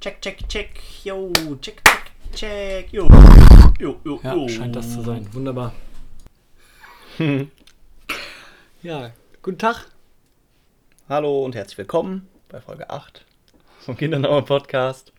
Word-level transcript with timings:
Check, 0.00 0.20
check, 0.22 0.48
check. 0.48 0.80
Yo, 1.04 1.32
check, 1.60 1.82
check, 1.84 2.12
check. 2.34 2.92
Yo, 2.92 3.08
yo, 3.80 4.00
yo, 4.04 4.20
Ja, 4.22 4.34
yo. 4.34 4.48
scheint 4.48 4.76
das 4.76 4.92
zu 4.92 5.02
sein. 5.02 5.26
Wunderbar. 5.32 5.72
ja, 8.82 9.10
guten 9.42 9.58
Tag. 9.58 9.86
Hallo 11.08 11.44
und 11.44 11.54
herzlich 11.54 11.78
willkommen 11.78 12.28
bei 12.48 12.60
Folge 12.60 12.90
8 12.90 13.24
vom 13.80 13.96
Kindernauer 13.96 14.44
Podcast. 14.44 15.12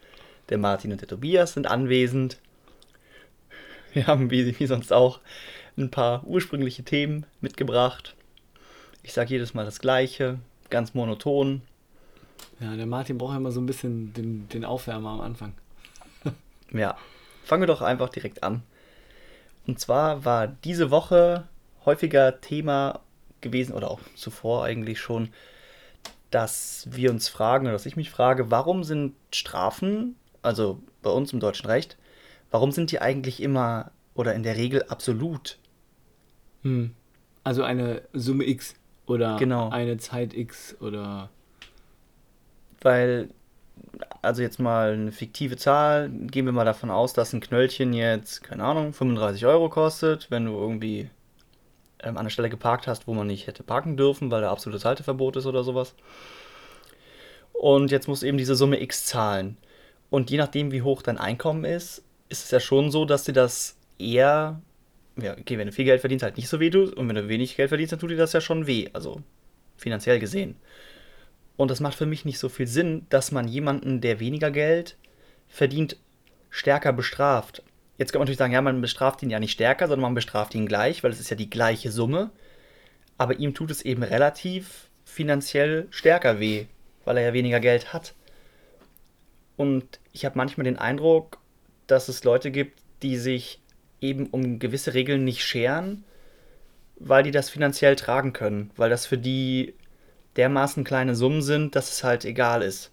Der 0.50 0.58
Martin 0.58 0.92
und 0.94 1.02
der 1.02 1.08
Tobias 1.10 1.54
sind 1.54 1.68
anwesend. 1.68 2.38
Wir 3.94 4.08
haben 4.08 4.32
wie, 4.32 4.58
wie 4.60 4.66
sonst 4.66 4.94
auch 4.94 5.20
ein 5.78 5.92
paar 5.92 6.24
ursprüngliche 6.26 6.84
Themen 6.84 7.26
mitgebracht. 7.42 8.16
Ich 9.04 9.14
sage 9.14 9.32
jedes 9.32 9.54
Mal 9.54 9.66
das 9.66 9.80
Gleiche, 9.80 10.40
ganz 10.70 10.94
monoton. 10.94 11.64
Ja, 12.60 12.76
der 12.76 12.86
Martin 12.86 13.18
braucht 13.18 13.32
ja 13.32 13.38
immer 13.38 13.52
so 13.52 13.62
ein 13.62 13.66
bisschen 13.66 14.14
den, 14.14 14.48
den 14.50 14.66
Aufwärmer 14.66 15.12
am 15.12 15.22
Anfang. 15.22 15.54
Ja, 16.72 16.98
fangen 17.44 17.64
wir 17.64 17.68
doch 17.68 17.82
einfach 17.82 18.10
direkt 18.10 18.44
an. 18.44 18.62
Und 19.66 19.80
zwar 19.80 20.26
war 20.26 20.48
diese 20.48 20.92
Woche 20.92 21.48
häufiger 21.86 22.42
Thema 22.42 23.00
gewesen, 23.42 23.74
oder 23.74 23.90
auch 23.90 24.00
zuvor 24.16 24.66
eigentlich 24.66 25.00
schon, 25.00 25.30
dass 26.30 26.88
wir 26.92 27.10
uns 27.10 27.28
fragen, 27.28 27.66
oder 27.66 27.74
dass 27.74 27.86
ich 27.86 27.96
mich 27.96 28.12
frage, 28.12 28.52
warum 28.52 28.84
sind 28.84 29.16
Strafen, 29.32 30.16
also 30.42 30.80
bei 31.02 31.10
uns 31.10 31.34
im 31.34 31.40
deutschen 31.40 31.68
Recht, 31.68 31.98
warum 32.52 32.72
sind 32.72 32.92
die 32.92 33.02
eigentlich 33.02 33.42
immer 33.42 33.92
oder 34.14 34.36
in 34.36 34.44
der 34.44 34.58
Regel 34.58 34.84
absolut? 34.84 35.58
Hm. 36.64 36.94
Also 37.44 37.64
eine 37.64 38.04
Summe 38.14 38.48
X 38.48 38.76
oder 39.06 39.38
Genau. 39.38 39.70
eine 39.70 39.98
Zeit 39.98 40.34
X 40.34 40.76
oder. 40.82 41.30
Weil, 42.82 43.30
also 44.22 44.42
jetzt 44.42 44.60
mal 44.60 44.94
eine 44.94 45.12
fiktive 45.12 45.58
Zahl, 45.58 46.10
gehen 46.10 46.46
wir 46.46 46.54
mal 46.54 46.66
davon 46.66 46.90
aus, 46.90 47.14
dass 47.14 47.34
ein 47.34 47.42
Knöllchen 47.42 47.94
jetzt, 47.94 48.44
keine 48.44 48.64
Ahnung, 48.64 48.94
35 48.94 49.46
Euro 49.46 49.70
kostet, 49.70 50.32
wenn 50.32 50.46
du 50.46 50.54
irgendwie 50.54 51.10
ähm, 52.02 52.12
an 52.12 52.18
einer 52.18 52.30
Stelle 52.30 52.50
geparkt 52.50 52.88
hast, 52.88 53.08
wo 53.08 53.14
man 53.14 53.28
nicht 53.28 53.48
hätte 53.48 53.64
parken 53.64 53.98
dürfen, 53.98 54.32
weil 54.32 54.42
da 54.42 54.52
absolutes 54.52 54.86
Halteverbot 54.86 55.36
ist 55.36 55.46
oder 55.46 55.64
sowas. 55.64 55.96
Und 57.54 57.92
jetzt 57.92 58.08
musst 58.08 58.24
du 58.24 58.28
eben 58.28 58.38
diese 58.38 58.56
Summe 58.56 58.82
X 58.82 59.06
zahlen. 59.06 59.58
Und 60.10 60.32
je 60.32 60.38
nachdem, 60.38 60.72
wie 60.72 60.82
hoch 60.82 61.02
dein 61.02 61.18
Einkommen 61.18 61.66
ist, 61.66 62.04
ist 62.30 62.46
es 62.46 62.52
ja 62.52 62.60
schon 62.60 62.90
so, 62.90 63.06
dass 63.06 63.26
dir 63.26 63.34
das 63.34 63.76
eher, 63.98 64.62
ja, 65.22 65.34
okay, 65.38 65.58
wenn 65.58 65.68
du 65.68 65.74
viel 65.74 65.86
Geld 65.86 66.00
verdienst, 66.00 66.24
halt 66.24 66.38
nicht 66.38 66.48
so 66.48 66.60
weh 66.60 66.70
tut. 66.70 66.94
Und 66.94 67.08
wenn 67.10 67.16
du 67.16 67.28
wenig 67.28 67.58
Geld 67.58 67.70
verdienst, 67.70 67.92
dann 67.92 68.00
tut 68.00 68.12
dir 68.12 68.18
das 68.18 68.34
ja 68.34 68.42
schon 68.42 68.66
weh. 68.66 68.90
Also 68.94 69.22
finanziell 69.78 70.20
gesehen. 70.20 70.56
Und 71.60 71.70
das 71.70 71.82
macht 71.82 71.96
für 71.98 72.06
mich 72.06 72.24
nicht 72.24 72.40
so 72.40 72.48
viel 72.48 72.68
Sinn, 72.68 73.06
dass 73.10 73.34
man 73.34 73.46
jemanden, 73.46 74.00
der 74.00 74.22
weniger 74.22 74.50
Geld 74.50 74.96
verdient, 75.50 75.98
stärker 76.50 76.94
bestraft. 76.94 77.64
Jetzt 77.98 78.14
kann 78.14 78.20
man 78.20 78.28
natürlich 78.28 78.38
sagen, 78.38 78.54
ja, 78.54 78.62
man 78.62 78.80
bestraft 78.80 79.22
ihn 79.24 79.30
ja 79.30 79.42
nicht 79.42 79.52
stärker, 79.52 79.90
sondern 79.90 80.04
man 80.04 80.16
bestraft 80.16 80.56
ihn 80.56 80.68
gleich, 80.68 81.04
weil 81.04 81.12
es 81.12 81.20
ist 81.20 81.32
ja 81.32 81.36
die 81.36 81.50
gleiche 81.50 81.92
Summe. 81.92 82.32
Aber 83.18 83.40
ihm 83.40 83.54
tut 83.54 83.72
es 83.72 83.82
eben 83.82 84.04
relativ 84.04 84.90
finanziell 85.04 85.88
stärker 85.90 86.40
weh, 86.40 86.68
weil 87.04 87.18
er 87.18 87.26
ja 87.26 87.34
weniger 87.34 87.60
Geld 87.60 87.92
hat. 87.92 88.14
Und 89.58 90.00
ich 90.14 90.24
habe 90.24 90.38
manchmal 90.38 90.64
den 90.64 90.80
Eindruck, 90.80 91.40
dass 91.88 92.08
es 92.08 92.24
Leute 92.24 92.52
gibt, 92.52 92.80
die 93.04 93.18
sich 93.18 93.60
eben 94.00 94.28
um 94.28 94.60
gewisse 94.60 94.94
Regeln 94.94 95.26
nicht 95.26 95.44
scheren, 95.44 96.06
weil 96.96 97.24
die 97.24 97.32
das 97.32 97.50
finanziell 97.50 97.98
tragen 97.98 98.32
können, 98.32 98.72
weil 98.78 98.90
das 98.90 99.06
für 99.06 99.18
die 99.18 99.74
dermaßen 100.40 100.86
kleine 100.86 101.16
Summen 101.16 101.42
sind, 101.42 101.76
dass 101.76 101.92
es 101.92 102.04
halt 102.04 102.24
egal 102.24 102.62
ist. 102.62 102.92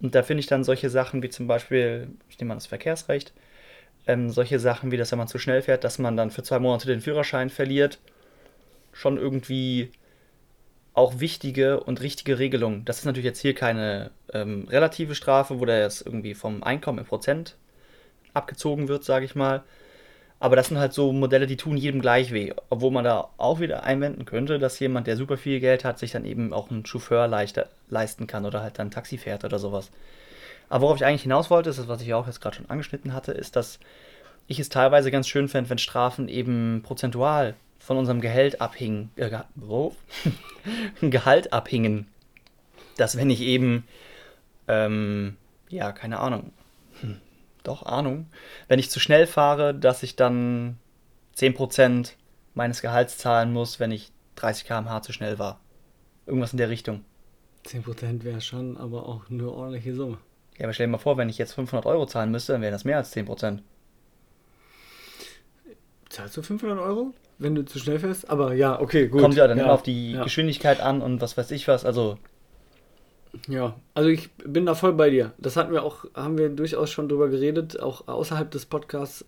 Und 0.00 0.14
da 0.14 0.22
finde 0.22 0.40
ich 0.40 0.46
dann 0.46 0.64
solche 0.64 0.88
Sachen 0.88 1.22
wie 1.22 1.28
zum 1.28 1.46
Beispiel, 1.46 2.08
ich 2.30 2.38
nehme 2.38 2.52
an 2.52 2.58
das 2.58 2.66
Verkehrsrecht, 2.66 3.34
ähm, 4.06 4.30
solche 4.30 4.58
Sachen 4.58 4.90
wie, 4.90 4.96
dass 4.96 5.12
wenn 5.12 5.18
man 5.18 5.28
zu 5.28 5.38
schnell 5.38 5.60
fährt, 5.60 5.84
dass 5.84 5.98
man 5.98 6.16
dann 6.16 6.30
für 6.30 6.42
zwei 6.42 6.58
Monate 6.58 6.86
den 6.86 7.02
Führerschein 7.02 7.50
verliert, 7.50 7.98
schon 8.92 9.18
irgendwie 9.18 9.90
auch 10.94 11.20
wichtige 11.20 11.80
und 11.80 12.00
richtige 12.00 12.38
Regelungen. 12.38 12.84
Das 12.86 12.98
ist 12.98 13.04
natürlich 13.04 13.26
jetzt 13.26 13.40
hier 13.40 13.54
keine 13.54 14.10
ähm, 14.32 14.66
relative 14.70 15.14
Strafe, 15.14 15.60
wo 15.60 15.66
der 15.66 15.80
jetzt 15.80 16.06
irgendwie 16.06 16.34
vom 16.34 16.62
Einkommen 16.62 17.00
im 17.00 17.04
Prozent 17.04 17.56
abgezogen 18.32 18.88
wird, 18.88 19.04
sage 19.04 19.26
ich 19.26 19.34
mal. 19.34 19.64
Aber 20.44 20.56
das 20.56 20.68
sind 20.68 20.76
halt 20.76 20.92
so 20.92 21.10
Modelle, 21.10 21.46
die 21.46 21.56
tun 21.56 21.78
jedem 21.78 22.02
gleich 22.02 22.30
weh. 22.30 22.52
Obwohl 22.68 22.90
man 22.90 23.02
da 23.02 23.30
auch 23.38 23.60
wieder 23.60 23.84
einwenden 23.84 24.26
könnte, 24.26 24.58
dass 24.58 24.78
jemand, 24.78 25.06
der 25.06 25.16
super 25.16 25.38
viel 25.38 25.58
Geld 25.58 25.86
hat, 25.86 25.98
sich 25.98 26.12
dann 26.12 26.26
eben 26.26 26.52
auch 26.52 26.70
einen 26.70 26.84
Chauffeur 26.84 27.26
leichter 27.26 27.70
leisten 27.88 28.26
kann 28.26 28.44
oder 28.44 28.60
halt 28.60 28.78
dann 28.78 28.90
Taxi 28.90 29.16
fährt 29.16 29.44
oder 29.44 29.58
sowas. 29.58 29.90
Aber 30.68 30.82
worauf 30.82 30.96
ich 30.96 31.06
eigentlich 31.06 31.22
hinaus 31.22 31.48
wollte, 31.48 31.70
ist 31.70 31.78
das, 31.78 31.88
was 31.88 32.02
ich 32.02 32.12
auch 32.12 32.26
jetzt 32.26 32.42
gerade 32.42 32.56
schon 32.56 32.68
angeschnitten 32.68 33.14
hatte, 33.14 33.32
ist, 33.32 33.56
dass 33.56 33.78
ich 34.46 34.60
es 34.60 34.68
teilweise 34.68 35.10
ganz 35.10 35.28
schön 35.28 35.48
fände, 35.48 35.70
wenn 35.70 35.78
Strafen 35.78 36.28
eben 36.28 36.82
prozentual 36.84 37.54
von 37.78 37.96
unserem 37.96 38.20
Gehalt 38.20 38.60
abhingen. 38.60 39.08
Äh, 39.16 39.30
wo? 39.54 39.96
Gehalt 41.00 41.54
abhingen. 41.54 42.06
Dass 42.98 43.16
wenn 43.16 43.30
ich 43.30 43.40
eben, 43.40 43.88
ähm, 44.68 45.38
ja, 45.70 45.92
keine 45.92 46.18
Ahnung, 46.20 46.52
doch, 47.64 47.84
Ahnung, 47.84 48.26
wenn 48.68 48.78
ich 48.78 48.90
zu 48.90 49.00
schnell 49.00 49.26
fahre, 49.26 49.74
dass 49.74 50.02
ich 50.02 50.14
dann 50.14 50.78
10% 51.36 52.12
meines 52.54 52.82
Gehalts 52.82 53.18
zahlen 53.18 53.52
muss, 53.52 53.80
wenn 53.80 53.90
ich 53.90 54.12
30 54.36 54.66
km/h 54.66 55.02
zu 55.02 55.12
schnell 55.12 55.38
war. 55.38 55.60
Irgendwas 56.26 56.52
in 56.52 56.58
der 56.58 56.70
Richtung. 56.70 57.04
10% 57.66 58.22
wäre 58.22 58.40
schon, 58.40 58.76
aber 58.76 59.08
auch 59.08 59.30
eine 59.30 59.50
ordentliche 59.50 59.94
Summe. 59.94 60.18
Ja, 60.58 60.66
aber 60.66 60.72
stell 60.72 60.86
dir 60.86 60.92
mal 60.92 60.98
vor, 60.98 61.16
wenn 61.16 61.28
ich 61.28 61.38
jetzt 61.38 61.54
500 61.54 61.86
Euro 61.86 62.06
zahlen 62.06 62.30
müsste, 62.30 62.52
dann 62.52 62.62
wären 62.62 62.72
das 62.72 62.84
mehr 62.84 62.98
als 62.98 63.14
10%. 63.14 63.60
Zahlst 66.10 66.36
du 66.36 66.42
500 66.42 66.78
Euro, 66.78 67.12
wenn 67.38 67.54
du 67.54 67.64
zu 67.64 67.78
schnell 67.78 67.98
fährst? 67.98 68.30
Aber 68.30 68.54
ja, 68.54 68.80
okay, 68.80 69.08
gut. 69.08 69.20
Kommt 69.20 69.34
ja 69.34 69.48
dann 69.48 69.58
immer 69.58 69.72
auf 69.72 69.82
die 69.82 70.12
ja. 70.12 70.22
Geschwindigkeit 70.22 70.80
an 70.80 71.02
und 71.02 71.20
was 71.20 71.36
weiß 71.36 71.50
ich 71.50 71.66
was. 71.66 71.84
Also, 71.84 72.18
Ja, 73.48 73.78
also 73.94 74.08
ich 74.08 74.30
bin 74.32 74.66
da 74.66 74.74
voll 74.74 74.92
bei 74.92 75.10
dir. 75.10 75.32
Das 75.38 75.56
hatten 75.56 75.72
wir 75.72 75.82
auch, 75.82 76.04
haben 76.14 76.38
wir 76.38 76.48
durchaus 76.48 76.90
schon 76.90 77.08
drüber 77.08 77.28
geredet, 77.28 77.80
auch 77.80 78.08
außerhalb 78.08 78.50
des 78.50 78.66
Podcasts. 78.66 79.24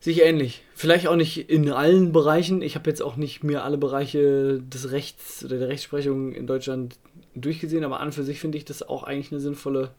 Sich 0.00 0.22
ähnlich. 0.22 0.62
Vielleicht 0.74 1.08
auch 1.08 1.16
nicht 1.16 1.50
in 1.50 1.72
allen 1.72 2.12
Bereichen. 2.12 2.62
Ich 2.62 2.76
habe 2.76 2.88
jetzt 2.88 3.02
auch 3.02 3.16
nicht 3.16 3.42
mir 3.42 3.64
alle 3.64 3.78
Bereiche 3.78 4.60
des 4.60 4.92
Rechts 4.92 5.44
oder 5.44 5.58
der 5.58 5.68
Rechtsprechung 5.68 6.32
in 6.32 6.46
Deutschland 6.46 6.96
durchgesehen, 7.34 7.82
aber 7.82 7.98
an 7.98 8.08
und 8.08 8.12
für 8.12 8.22
sich 8.22 8.38
finde 8.38 8.58
ich 8.58 8.64
das 8.64 8.84
auch 8.84 9.02
eigentlich 9.02 9.32
eine 9.32 9.40
sinnvolle, 9.40 9.90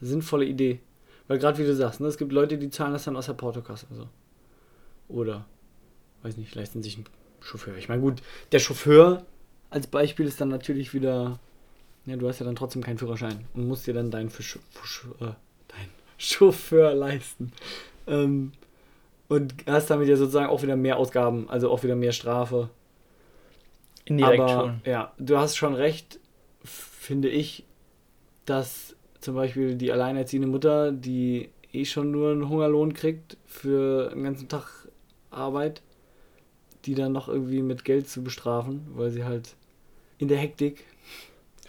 sinnvolle 0.00 0.46
Idee. 0.46 0.80
Weil 1.28 1.38
gerade 1.38 1.58
wie 1.58 1.66
du 1.66 1.74
sagst, 1.74 2.00
ne, 2.00 2.06
es 2.06 2.16
gibt 2.16 2.32
Leute, 2.32 2.56
die 2.56 2.70
zahlen 2.70 2.94
das 2.94 3.04
dann 3.04 3.16
aus 3.16 3.26
der 3.26 3.34
Portokasse. 3.34 3.86
Also. 3.90 4.08
Oder, 5.08 5.44
weiß 6.22 6.38
nicht, 6.38 6.54
leisten 6.54 6.82
sich 6.82 6.96
einen 6.96 7.06
Chauffeur. 7.40 7.76
Ich 7.76 7.90
meine, 7.90 8.00
gut, 8.00 8.22
der 8.52 8.60
Chauffeur 8.60 9.26
als 9.68 9.86
Beispiel 9.86 10.26
ist 10.26 10.40
dann 10.40 10.48
natürlich 10.48 10.94
wieder 10.94 11.38
ja, 12.06 12.16
du 12.16 12.28
hast 12.28 12.38
ja 12.38 12.46
dann 12.46 12.56
trotzdem 12.56 12.82
keinen 12.82 12.98
Führerschein 12.98 13.46
und 13.54 13.66
musst 13.66 13.86
dir 13.86 13.94
dann 13.94 14.10
deinen, 14.10 14.30
Fisch, 14.30 14.58
Fisch, 14.70 15.06
äh, 15.20 15.24
deinen 15.24 15.90
Chauffeur 16.18 16.94
leisten. 16.94 17.52
Ähm, 18.06 18.52
und 19.28 19.54
hast 19.66 19.88
damit 19.90 20.08
ja 20.08 20.16
sozusagen 20.16 20.48
auch 20.48 20.62
wieder 20.62 20.76
mehr 20.76 20.98
Ausgaben, 20.98 21.48
also 21.48 21.70
auch 21.70 21.82
wieder 21.82 21.96
mehr 21.96 22.12
Strafe. 22.12 22.68
indirekt 24.04 24.40
Aber 24.42 24.52
schon. 24.52 24.80
ja, 24.84 25.12
du 25.18 25.38
hast 25.38 25.56
schon 25.56 25.74
recht, 25.74 26.20
finde 26.62 27.28
ich, 27.28 27.64
dass 28.44 28.94
zum 29.20 29.34
Beispiel 29.34 29.74
die 29.76 29.90
alleinerziehende 29.90 30.48
Mutter, 30.48 30.92
die 30.92 31.48
eh 31.72 31.86
schon 31.86 32.10
nur 32.10 32.32
einen 32.32 32.48
Hungerlohn 32.48 32.92
kriegt 32.92 33.38
für 33.46 34.10
einen 34.12 34.24
ganzen 34.24 34.48
Tag 34.48 34.88
Arbeit, 35.30 35.82
die 36.84 36.94
dann 36.94 37.12
noch 37.12 37.28
irgendwie 37.28 37.62
mit 37.62 37.84
Geld 37.84 38.08
zu 38.08 38.22
bestrafen, 38.22 38.86
weil 38.94 39.10
sie 39.10 39.24
halt 39.24 39.56
in 40.18 40.28
der 40.28 40.38
Hektik 40.38 40.84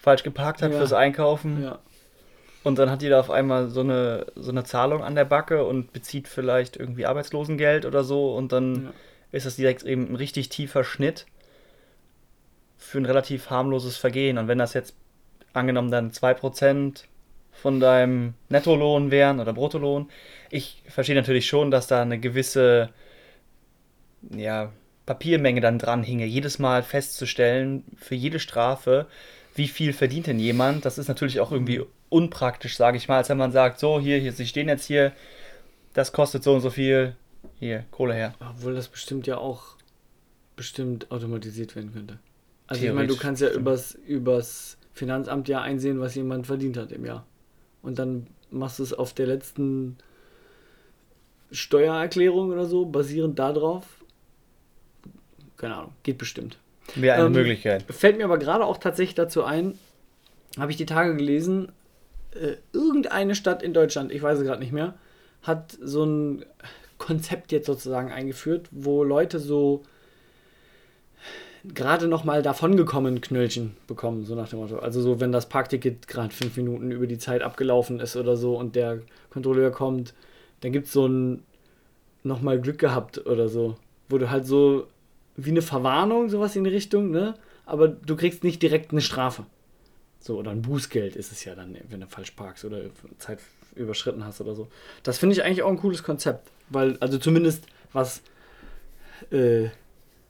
Falsch 0.06 0.22
geparkt 0.22 0.62
hat 0.62 0.72
Ja. 0.72 0.78
fürs 0.78 0.94
Einkaufen. 0.94 1.64
ja, 1.64 1.80
Und 2.64 2.78
dann 2.78 2.92
hat 2.92 3.02
die 3.02 3.10
da 3.10 3.20
auf 3.20 3.32
einmal 3.32 3.70
so 3.70 3.80
eine, 3.82 4.28
so 4.36 4.52
eine 4.52 4.64
Zahlung 4.64 5.04
an 5.04 5.16
der 5.16 5.26
Backe 5.26 5.66
und 5.66 5.94
bezieht 5.94 6.28
vielleicht 6.28 6.78
irgendwie 6.78 7.08
Arbeitslosengeld 7.08 7.86
oder 7.88 8.04
so. 8.04 8.36
Und 8.36 8.52
dann 8.52 8.86
Ja. 8.86 8.92
ist 9.32 9.48
das 9.48 9.56
direkt 9.56 9.82
eben 9.84 10.08
ein 10.12 10.16
richtig 10.16 10.50
tiefer 10.50 10.84
Schnitt 10.84 11.26
für 12.78 13.00
ein 13.00 13.06
relativ 13.06 13.50
harmloses 13.50 13.98
Vergehen. 13.98 14.38
Und 14.38 14.48
wenn 14.48 14.60
das 14.60 14.76
jetzt 14.76 14.96
angenommen 15.54 15.90
dann 15.90 16.12
2% 16.12 17.08
von 17.52 17.80
deinem 17.80 18.36
Nettolohn 18.50 19.10
wären 19.10 19.40
oder 19.40 19.54
Bruttolohn, 19.54 20.10
ich 20.52 20.84
verstehe 20.88 21.16
natürlich 21.16 21.48
schon, 21.48 21.72
dass 21.72 21.88
da 21.88 22.04
eine 22.04 22.20
gewisse 22.20 22.90
ja, 24.36 24.72
Papiermenge 25.08 25.62
dann 25.62 25.80
dran 25.80 26.04
hinge, 26.04 26.26
jedes 26.26 26.60
Mal 26.60 26.84
festzustellen, 26.84 27.84
für 27.96 28.16
jede 28.16 28.40
Strafe, 28.40 29.08
wie 29.56 29.68
viel 29.68 29.94
verdient 29.94 30.28
denn 30.28 30.40
jemand. 30.40 30.86
Das 30.86 30.98
ist 30.98 31.08
natürlich 31.08 31.40
auch 31.40 31.52
irgendwie 31.52 31.82
unpraktisch, 32.10 32.78
sage 32.78 32.98
ich 32.98 33.08
mal, 33.08 33.18
als 33.18 33.30
wenn 33.30 33.38
man 33.38 33.52
sagt, 33.52 33.80
so, 33.80 34.00
hier, 34.00 34.18
hier, 34.20 34.32
sie 34.34 34.46
stehen 34.46 34.68
jetzt 34.68 34.86
hier, 34.86 35.14
das 35.94 36.12
kostet 36.12 36.44
so 36.44 36.54
und 36.54 36.62
so 36.62 36.70
viel, 36.70 37.16
hier, 37.60 37.86
Kohle 37.92 38.14
her. 38.14 38.34
Obwohl 38.40 38.76
das 38.76 38.90
bestimmt 38.90 39.28
ja 39.28 39.38
auch 39.38 39.76
bestimmt 40.56 41.12
automatisiert 41.12 41.76
werden 41.76 41.94
könnte. 41.94 42.20
Also 42.68 42.86
ich 42.86 42.94
meine, 42.94 43.08
du 43.08 43.18
kannst 43.18 43.42
ja 43.42 43.48
stimmt. 43.50 43.62
übers, 43.62 43.96
übers 44.08 44.78
Finanzamt 44.94 45.48
ja 45.48 45.62
einsehen, 45.62 46.00
was 46.00 46.16
jemand 46.16 46.48
verdient 46.48 46.78
hat 46.78 46.92
im 46.92 47.06
Jahr. 47.06 47.26
und 47.82 48.00
dann 48.00 48.28
machst 48.50 48.80
du 48.80 48.84
es 48.84 48.94
auf 48.94 49.14
der 49.14 49.28
letzten 49.28 49.98
Steuererklärung 51.52 52.50
oder 52.50 52.66
so, 52.66 52.86
basierend 52.86 53.38
darauf. 53.40 53.86
Keine 55.58 55.76
Ahnung, 55.76 55.94
geht 56.04 56.18
bestimmt. 56.18 56.58
Wäre 56.96 57.18
eine 57.18 57.26
ähm, 57.26 57.34
Möglichkeit. 57.34 57.84
Fällt 57.90 58.18
mir 58.18 58.26
aber 58.26 58.38
gerade 58.38 58.66
auch 58.66 58.78
tatsächlich 58.78 59.16
dazu 59.16 59.44
ein, 59.44 59.78
habe 60.58 60.72
ich 60.72 60.78
die 60.78 60.86
Tage 60.86 61.16
gelesen, 61.16 61.72
äh, 62.34 62.56
irgendeine 62.74 63.36
Stadt 63.36 63.64
in 63.64 63.74
Deutschland, 63.74 64.12
ich 64.12 64.22
weiß 64.22 64.40
es 64.40 64.46
gerade 64.46 64.62
nicht 64.62 64.72
mehr, 64.72 64.96
hat 65.42 65.78
so 65.82 66.06
ein 66.06 66.46
Konzept 66.98 67.52
jetzt 67.52 67.68
sozusagen 67.68 68.12
eingeführt, 68.12 68.68
wo 68.72 69.04
Leute 69.04 69.40
so 69.40 69.84
gerade 71.74 72.08
noch 72.08 72.24
mal 72.24 72.42
davongekommen 72.42 73.22
Knöllchen 73.22 73.76
bekommen, 73.88 74.24
so 74.26 74.36
nach 74.36 74.50
dem 74.50 74.60
Motto. 74.60 74.80
Also 74.80 75.02
so, 75.02 75.20
wenn 75.20 75.32
das 75.32 75.50
Parkticket 75.50 76.08
gerade 76.08 76.34
fünf 76.34 76.58
Minuten 76.58 76.92
über 76.92 77.08
die 77.08 77.18
Zeit 77.18 77.42
abgelaufen 77.42 78.00
ist 78.00 78.16
oder 78.16 78.38
so 78.38 78.58
und 78.58 78.76
der 78.76 79.00
Kontrolleur 79.32 79.72
kommt, 79.72 80.14
dann 80.62 80.72
gibt 80.72 80.88
es 80.88 80.94
so 80.94 81.08
ein 81.08 81.44
nochmal 82.24 82.60
Glück 82.60 82.80
gehabt 82.80 83.26
oder 83.26 83.50
so, 83.50 83.78
wo 84.10 84.18
du 84.18 84.30
halt 84.30 84.46
so 84.46 84.88
wie 85.38 85.52
eine 85.52 85.62
Verwarnung, 85.62 86.30
sowas 86.30 86.56
in 86.56 86.64
die 86.64 86.70
Richtung, 86.70 87.12
ne? 87.12 87.36
Aber 87.66 87.88
du 87.88 88.16
kriegst 88.16 88.44
nicht 88.44 88.62
direkt 88.62 88.92
eine 88.92 89.02
Strafe. 89.02 89.46
So, 90.20 90.38
oder 90.38 90.52
ein 90.52 90.62
Bußgeld 90.62 91.16
ist 91.16 91.32
es 91.32 91.44
ja 91.46 91.56
dann, 91.56 91.78
wenn 91.90 92.02
du 92.02 92.08
falsch 92.08 92.32
parkst 92.32 92.66
oder 92.66 92.82
Zeit 93.20 93.40
überschritten 93.76 94.26
hast 94.26 94.42
oder 94.42 94.56
so. 94.56 94.68
Das 95.04 95.18
finde 95.18 95.36
ich 95.36 95.44
eigentlich 95.44 95.64
auch 95.64 95.70
ein 95.70 95.78
cooles 95.78 96.04
Konzept. 96.04 96.50
Weil, 96.70 96.98
also 97.00 97.18
zumindest 97.20 97.66
was 97.94 98.22
äh, 99.32 99.70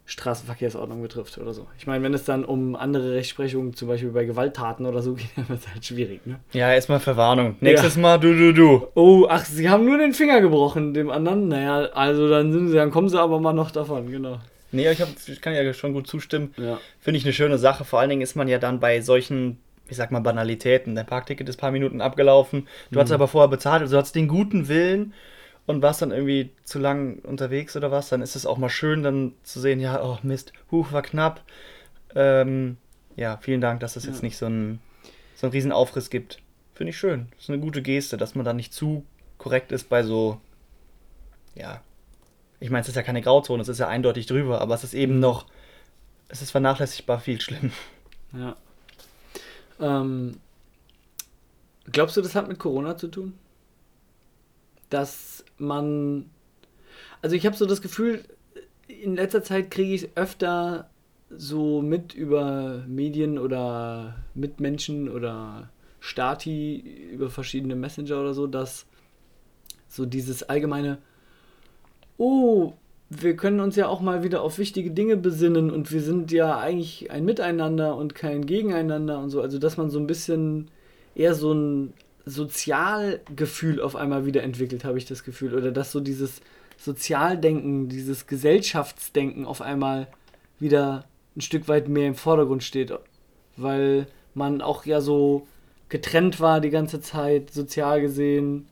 Straßenverkehrsordnung 0.06 1.02
betrifft 1.02 1.38
oder 1.38 1.54
so. 1.54 1.68
Ich 1.80 1.88
meine, 1.88 2.04
wenn 2.04 2.14
es 2.14 2.26
dann 2.26 2.46
um 2.46 2.76
andere 2.76 3.14
Rechtsprechungen, 3.14 3.74
zum 3.74 3.88
Beispiel 3.88 4.10
bei 4.10 4.26
Gewalttaten 4.26 4.86
oder 4.86 5.02
so 5.02 5.14
geht, 5.14 5.30
dann 5.36 5.50
wird 5.50 5.62
es 5.62 5.68
halt 5.68 5.86
schwierig, 5.86 6.26
ne? 6.26 6.40
Ja, 6.54 6.72
erstmal 6.72 7.00
Verwarnung. 7.00 7.56
Nächstes 7.60 7.96
ja. 7.96 8.02
Mal 8.02 8.20
du, 8.20 8.36
du, 8.36 8.54
du. 8.54 8.88
Oh, 8.96 9.26
ach, 9.30 9.46
sie 9.46 9.70
haben 9.70 9.86
nur 9.86 9.98
den 9.98 10.14
Finger 10.14 10.42
gebrochen, 10.42 10.94
dem 10.94 11.10
anderen. 11.10 11.48
Naja, 11.48 11.90
also 11.94 12.30
dann 12.30 12.52
sind 12.52 12.70
sie, 12.70 12.76
dann 12.76 12.92
kommen 12.92 13.10
sie 13.10 13.20
aber 13.20 13.40
mal 13.40 13.54
noch 13.54 13.72
davon, 13.72 14.12
genau. 14.12 14.40
Nee, 14.76 14.90
ich, 14.92 15.02
hab, 15.02 15.10
ich 15.28 15.42
kann 15.42 15.54
ja 15.54 15.74
schon 15.74 15.94
gut 15.94 16.08
zustimmen. 16.08 16.54
Ja. 16.58 16.80
Finde 17.00 17.18
ich 17.18 17.26
eine 17.26 17.34
schöne 17.34 17.58
Sache. 17.58 17.86
Vor 17.86 18.00
allen 18.00 18.10
Dingen 18.10 18.22
ist 18.22 18.36
man 18.36 18.48
ja 18.48 18.60
dann 18.60 18.80
bei 18.80 19.02
solchen, 19.02 19.60
ich 19.88 19.98
sag 19.98 20.12
mal, 20.12 20.20
Banalitäten. 20.20 20.96
Dein 20.96 21.06
Parkticket 21.06 21.48
ist 21.50 21.58
ein 21.58 21.62
paar 21.62 21.72
Minuten 21.72 22.02
abgelaufen. 22.02 22.68
Du 22.92 23.00
mhm. 23.00 23.04
hast 23.04 23.12
aber 23.12 23.28
vorher 23.28 23.50
bezahlt, 23.50 23.82
also 23.82 23.96
du 23.96 24.02
hast 24.02 24.16
den 24.16 24.28
guten 24.28 24.68
Willen 24.68 25.14
und 25.66 25.82
warst 25.82 26.02
dann 26.02 26.12
irgendwie 26.12 26.52
zu 26.64 26.80
lang 26.80 27.20
unterwegs 27.20 27.76
oder 27.76 27.92
was, 27.92 28.10
dann 28.10 28.22
ist 28.22 28.36
es 28.36 28.46
auch 28.46 28.58
mal 28.58 28.70
schön, 28.70 29.04
dann 29.04 29.34
zu 29.44 29.60
sehen, 29.60 29.80
ja, 29.80 30.04
oh 30.04 30.20
Mist, 30.24 30.54
huch, 30.72 30.92
war 30.92 31.02
knapp. 31.02 31.44
Ähm, 32.14 32.78
ja, 33.16 33.38
vielen 33.38 33.62
Dank, 33.62 33.80
dass 33.80 33.96
es 33.96 34.06
ja. 34.06 34.12
jetzt 34.12 34.24
nicht 34.24 34.38
so 34.38 34.46
einen, 34.46 34.80
so 35.36 35.48
einen 35.48 35.52
riesen 35.52 35.72
Aufriss 35.72 36.10
gibt. 36.10 36.40
Finde 36.74 36.92
ich 36.92 36.98
schön. 36.98 37.28
Das 37.32 37.44
ist 37.44 37.50
eine 37.50 37.60
gute 37.60 37.82
Geste, 37.82 38.18
dass 38.18 38.36
man 38.36 38.46
da 38.46 38.54
nicht 38.54 38.74
zu 38.74 39.06
korrekt 39.38 39.72
ist 39.72 39.90
bei 39.90 40.04
so, 40.04 40.40
ja, 41.56 41.82
ich 42.60 42.70
meine, 42.70 42.82
es 42.82 42.88
ist 42.88 42.96
ja 42.96 43.04
keine 43.04 43.22
Grauzone, 43.22 43.62
es 43.62 43.68
ist 43.68 43.80
ja 43.80 43.88
eindeutig 43.88 44.26
drüber, 44.26 44.62
aber 44.62 44.76
es 44.76 44.84
ist 44.84 44.94
eben 44.94 45.20
noch, 45.20 45.46
es 46.30 46.42
ist 46.42 46.52
vernachlässigbar 46.52 47.20
viel 47.20 47.42
schlimm. 47.42 47.72
Ja. 48.34 48.56
Ähm, 49.80 50.38
glaubst 51.92 52.18
du, 52.18 52.22
das 52.22 52.36
hat 52.36 52.48
mit 52.48 52.60
Corona 52.60 52.98
zu 52.98 53.08
tun? 53.08 53.34
Dass 54.90 55.44
man. 55.58 56.30
Also 57.22 57.36
ich 57.36 57.46
habe 57.46 57.56
so 57.56 57.66
das 57.66 57.82
Gefühl, 57.82 58.24
in 58.88 59.16
letzter 59.16 59.44
Zeit 59.44 59.72
kriege 59.72 59.94
ich 59.94 60.16
öfter 60.16 60.90
so 61.30 61.82
mit 61.82 62.14
über 62.14 62.84
Medien 62.88 63.40
oder 63.40 64.16
Mitmenschen 64.34 65.10
oder 65.10 65.70
Stati 66.00 66.78
über 67.12 67.30
verschiedene 67.30 67.76
Messenger 67.76 68.20
oder 68.20 68.34
so, 68.34 68.46
dass 68.46 68.86
so 69.88 70.06
dieses 70.06 70.44
allgemeine, 70.44 71.00
oh, 72.18 72.74
wir 73.10 73.36
können 73.36 73.60
uns 73.60 73.76
ja 73.76 73.88
auch 73.88 74.02
mal 74.02 74.24
wieder 74.24 74.42
auf 74.42 74.58
wichtige 74.58 74.92
Dinge 74.92 75.16
besinnen 75.18 75.70
und 75.72 75.92
wir 75.92 76.02
sind 76.02 76.32
ja 76.32 76.58
eigentlich 76.58 77.12
ein 77.12 77.26
Miteinander 77.26 77.96
und 77.96 78.16
kein 78.16 78.46
Gegeneinander 78.46 79.20
und 79.20 79.30
so. 79.30 79.42
Also 79.42 79.60
dass 79.60 79.78
man 79.78 79.90
so 79.90 80.00
ein 80.00 80.08
bisschen 80.08 80.70
eher 81.14 81.36
so 81.36 81.54
ein 81.54 81.94
Sozialgefühl 82.26 83.82
auf 83.82 83.96
einmal 83.96 84.26
wieder 84.26 84.44
entwickelt, 84.44 84.84
habe 84.84 84.98
ich 84.98 85.06
das 85.06 85.24
Gefühl. 85.24 85.54
Oder 85.56 85.72
dass 85.72 85.92
so 85.92 86.00
dieses 86.00 86.42
Sozialdenken, 86.78 87.88
dieses 87.90 88.28
Gesellschaftsdenken 88.28 89.46
auf 89.46 89.62
einmal 89.62 90.08
wieder 90.60 91.06
ein 91.36 91.42
Stück 91.42 91.68
weit 91.68 91.88
mehr 91.88 92.08
im 92.08 92.16
Vordergrund 92.16 92.64
steht. 92.64 92.92
Weil 93.58 94.08
man 94.34 94.62
auch 94.62 94.86
ja 94.86 95.02
so 95.02 95.48
getrennt 95.90 96.40
war 96.40 96.60
die 96.60 96.72
ganze 96.72 97.00
Zeit, 97.00 97.52
sozial 97.52 98.02
gesehen. 98.02 98.68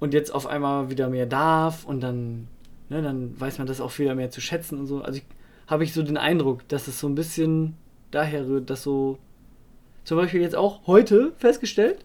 Und 0.00 0.12
jetzt 0.12 0.34
auf 0.34 0.46
einmal 0.46 0.90
wieder 0.90 1.08
mehr 1.08 1.26
darf 1.26 1.84
und 1.84 2.00
dann, 2.00 2.48
ne, 2.88 3.02
dann 3.02 3.38
weiß 3.38 3.58
man 3.58 3.66
das 3.66 3.80
auch 3.80 3.98
wieder 3.98 4.14
mehr 4.14 4.30
zu 4.30 4.40
schätzen 4.40 4.78
und 4.78 4.86
so. 4.86 5.02
Also 5.02 5.20
habe 5.66 5.84
ich 5.84 5.92
so 5.92 6.02
den 6.02 6.16
Eindruck, 6.16 6.68
dass 6.68 6.88
es 6.88 7.00
so 7.00 7.08
ein 7.08 7.14
bisschen 7.14 7.76
daher 8.10 8.46
rührt, 8.46 8.70
dass 8.70 8.82
so 8.82 9.18
zum 10.04 10.18
Beispiel 10.18 10.40
jetzt 10.40 10.56
auch 10.56 10.86
heute 10.86 11.32
festgestellt, 11.38 12.04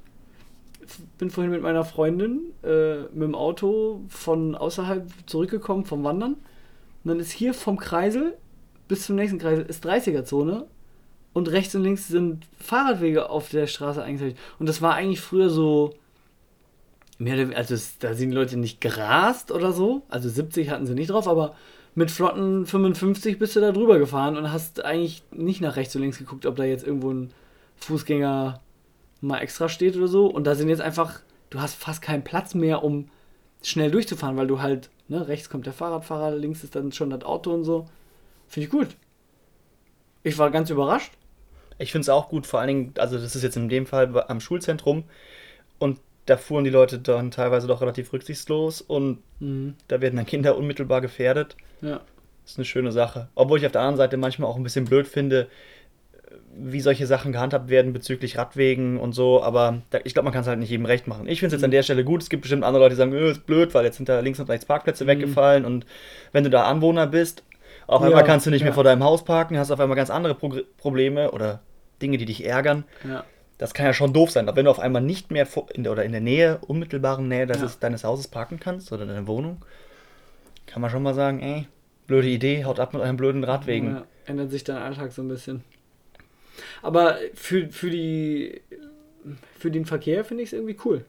bin 1.17 1.29
vorhin 1.29 1.51
mit 1.51 1.61
meiner 1.61 1.83
Freundin 1.83 2.53
äh, 2.63 3.01
mit 3.01 3.23
dem 3.23 3.35
Auto 3.35 4.01
von 4.07 4.55
außerhalb 4.55 5.07
zurückgekommen 5.25 5.85
vom 5.85 6.03
Wandern. 6.03 6.33
Und 6.33 7.09
dann 7.09 7.19
ist 7.19 7.31
hier 7.31 7.53
vom 7.53 7.77
Kreisel 7.77 8.37
bis 8.89 9.05
zum 9.05 9.15
nächsten 9.15 9.37
Kreisel 9.37 9.65
ist 9.65 9.85
30er-Zone 9.85 10.65
und 11.31 11.51
rechts 11.51 11.75
und 11.75 11.83
links 11.83 12.07
sind 12.07 12.47
Fahrradwege 12.59 13.29
auf 13.29 13.49
der 13.49 13.67
Straße 13.67 14.03
eingezeichnet. 14.03 14.39
Und 14.57 14.67
das 14.67 14.81
war 14.81 14.95
eigentlich 14.95 15.21
früher 15.21 15.49
so. 15.49 15.93
Mehr, 17.19 17.55
also 17.55 17.75
da 17.99 18.13
sind 18.15 18.31
die 18.31 18.35
Leute 18.35 18.57
nicht 18.57 18.81
gerast 18.81 19.51
oder 19.51 19.71
so. 19.73 20.03
Also 20.09 20.29
70 20.29 20.69
hatten 20.69 20.87
sie 20.87 20.95
nicht 20.95 21.11
drauf, 21.11 21.27
aber 21.27 21.55
mit 21.93 22.11
flotten 22.11 22.65
55 22.65 23.37
bist 23.37 23.55
du 23.55 23.59
da 23.59 23.71
drüber 23.71 23.99
gefahren 23.99 24.37
und 24.37 24.51
hast 24.51 24.83
eigentlich 24.83 25.21
nicht 25.31 25.59
nach 25.59 25.75
rechts 25.75 25.95
und 25.95 26.01
links 26.01 26.17
geguckt, 26.17 26.45
ob 26.45 26.55
da 26.55 26.63
jetzt 26.63 26.87
irgendwo 26.87 27.11
ein 27.11 27.31
Fußgänger 27.75 28.61
mal 29.21 29.39
extra 29.39 29.67
steht 29.67 29.97
oder 29.97 30.07
so. 30.07 30.27
Und 30.27 30.45
da 30.45 30.55
sind 30.55 30.69
jetzt 30.69 30.81
einfach, 30.81 31.19
du 31.49 31.59
hast 31.59 31.75
fast 31.75 32.01
keinen 32.01 32.23
Platz 32.23 32.55
mehr, 32.55 32.83
um 32.83 33.09
schnell 33.61 33.91
durchzufahren, 33.91 34.37
weil 34.37 34.47
du 34.47 34.61
halt, 34.61 34.89
ne, 35.09 35.27
rechts 35.27 35.49
kommt 35.49 35.65
der 35.65 35.73
Fahrradfahrer, 35.73 36.35
links 36.35 36.63
ist 36.63 36.75
dann 36.75 36.93
schon 36.93 37.09
das 37.09 37.23
Auto 37.23 37.53
und 37.53 37.65
so. 37.65 37.85
Finde 38.47 38.65
ich 38.65 38.71
gut. 38.71 38.95
Ich 40.23 40.37
war 40.37 40.51
ganz 40.51 40.69
überrascht. 40.69 41.13
Ich 41.77 41.91
finde 41.91 42.03
es 42.03 42.09
auch 42.09 42.29
gut, 42.29 42.45
vor 42.47 42.59
allen 42.59 42.67
Dingen, 42.67 42.93
also 42.97 43.17
das 43.17 43.35
ist 43.35 43.43
jetzt 43.43 43.57
in 43.57 43.69
dem 43.69 43.85
Fall 43.85 44.23
am 44.27 44.39
Schulzentrum 44.39 45.03
und 45.79 45.99
da 46.29 46.37
fuhren 46.37 46.63
die 46.63 46.69
Leute 46.69 46.99
dann 46.99 47.31
teilweise 47.31 47.67
doch 47.67 47.81
relativ 47.81 48.13
rücksichtslos 48.13 48.81
und 48.81 49.19
mhm. 49.39 49.75
da 49.87 50.01
werden 50.01 50.15
dann 50.15 50.25
Kinder 50.25 50.57
unmittelbar 50.57 51.01
gefährdet. 51.01 51.55
Ja. 51.81 52.01
Das 52.43 52.53
ist 52.53 52.57
eine 52.57 52.65
schöne 52.65 52.91
Sache. 52.91 53.29
Obwohl 53.35 53.59
ich 53.59 53.65
auf 53.65 53.71
der 53.71 53.81
anderen 53.81 53.97
Seite 53.97 54.17
manchmal 54.17 54.49
auch 54.49 54.55
ein 54.55 54.63
bisschen 54.63 54.85
blöd 54.85 55.07
finde, 55.07 55.47
wie 56.55 56.81
solche 56.81 57.07
Sachen 57.07 57.31
gehandhabt 57.31 57.69
werden 57.69 57.93
bezüglich 57.93 58.37
Radwegen 58.37 58.97
und 58.97 59.13
so, 59.13 59.41
aber 59.41 59.81
da, 59.89 59.99
ich 60.03 60.13
glaube, 60.13 60.25
man 60.25 60.33
kann 60.33 60.41
es 60.41 60.47
halt 60.47 60.59
nicht 60.59 60.69
jedem 60.69 60.85
recht 60.85 61.07
machen. 61.07 61.27
Ich 61.27 61.39
finde 61.39 61.55
es 61.55 61.59
jetzt 61.59 61.63
an 61.63 61.69
mhm. 61.69 61.73
der 61.73 61.83
Stelle 61.83 62.03
gut. 62.03 62.21
Es 62.21 62.29
gibt 62.29 62.41
bestimmt 62.41 62.63
andere 62.63 62.83
Leute, 62.83 62.95
die 62.95 62.97
sagen, 62.97 63.13
öh, 63.13 63.31
ist 63.31 63.45
blöd, 63.45 63.73
weil 63.73 63.85
jetzt 63.85 63.97
sind 63.97 64.09
da 64.09 64.19
links 64.19 64.39
und 64.39 64.49
rechts 64.49 64.65
Parkplätze 64.65 65.03
mhm. 65.03 65.09
weggefallen 65.09 65.65
und 65.65 65.85
wenn 66.31 66.43
du 66.43 66.49
da 66.49 66.65
Anwohner 66.65 67.07
bist, 67.07 67.43
auf 67.87 68.03
einmal 68.03 68.21
ja, 68.21 68.25
kannst 68.25 68.45
du 68.45 68.51
nicht 68.51 68.61
ja. 68.61 68.65
mehr 68.65 68.73
vor 68.73 68.83
deinem 68.83 69.03
Haus 69.03 69.23
parken, 69.23 69.57
hast 69.57 69.71
auf 69.71 69.79
einmal 69.79 69.95
ganz 69.95 70.11
andere 70.11 70.35
Pro 70.35 70.53
Probleme 70.77 71.31
oder 71.31 71.61
Dinge, 72.01 72.17
die 72.17 72.25
dich 72.25 72.45
ärgern. 72.45 72.83
Ja. 73.07 73.23
Das 73.59 73.73
kann 73.73 73.85
ja 73.85 73.93
schon 73.93 74.13
doof 74.13 74.31
sein, 74.31 74.47
aber 74.47 74.55
wenn 74.55 74.65
du 74.65 74.71
auf 74.71 74.79
einmal 74.79 75.01
nicht 75.01 75.31
mehr 75.31 75.45
in 75.73 75.83
der, 75.83 75.91
oder 75.91 76.05
in 76.05 76.13
der 76.13 76.21
Nähe, 76.21 76.59
unmittelbaren 76.65 77.27
Nähe 77.27 77.45
des, 77.45 77.77
deines 77.77 78.05
Hauses 78.05 78.29
parken 78.29 78.57
kannst 78.57 78.91
oder 78.93 79.05
deiner 79.05 79.27
Wohnung, 79.27 79.61
kann 80.65 80.81
man 80.81 80.89
schon 80.89 81.03
mal 81.03 81.13
sagen, 81.13 81.41
ey, 81.41 81.67
blöde 82.07 82.29
Idee, 82.29 82.63
haut 82.63 82.79
ab 82.79 82.93
mit 82.93 83.01
euren 83.01 83.17
blöden 83.17 83.43
Radwegen. 83.43 84.01
ändert 84.25 84.51
sich 84.51 84.63
dein 84.63 84.77
Alltag 84.77 85.11
so 85.11 85.21
ein 85.21 85.27
bisschen. 85.27 85.65
Aber 86.81 87.17
für, 87.33 87.67
für, 87.67 87.89
die, 87.89 88.61
für 89.57 89.71
den 89.71 89.85
Verkehr 89.85 90.23
finde 90.23 90.43
ich 90.43 90.49
es 90.49 90.53
irgendwie 90.53 90.77
cool. 90.85 91.03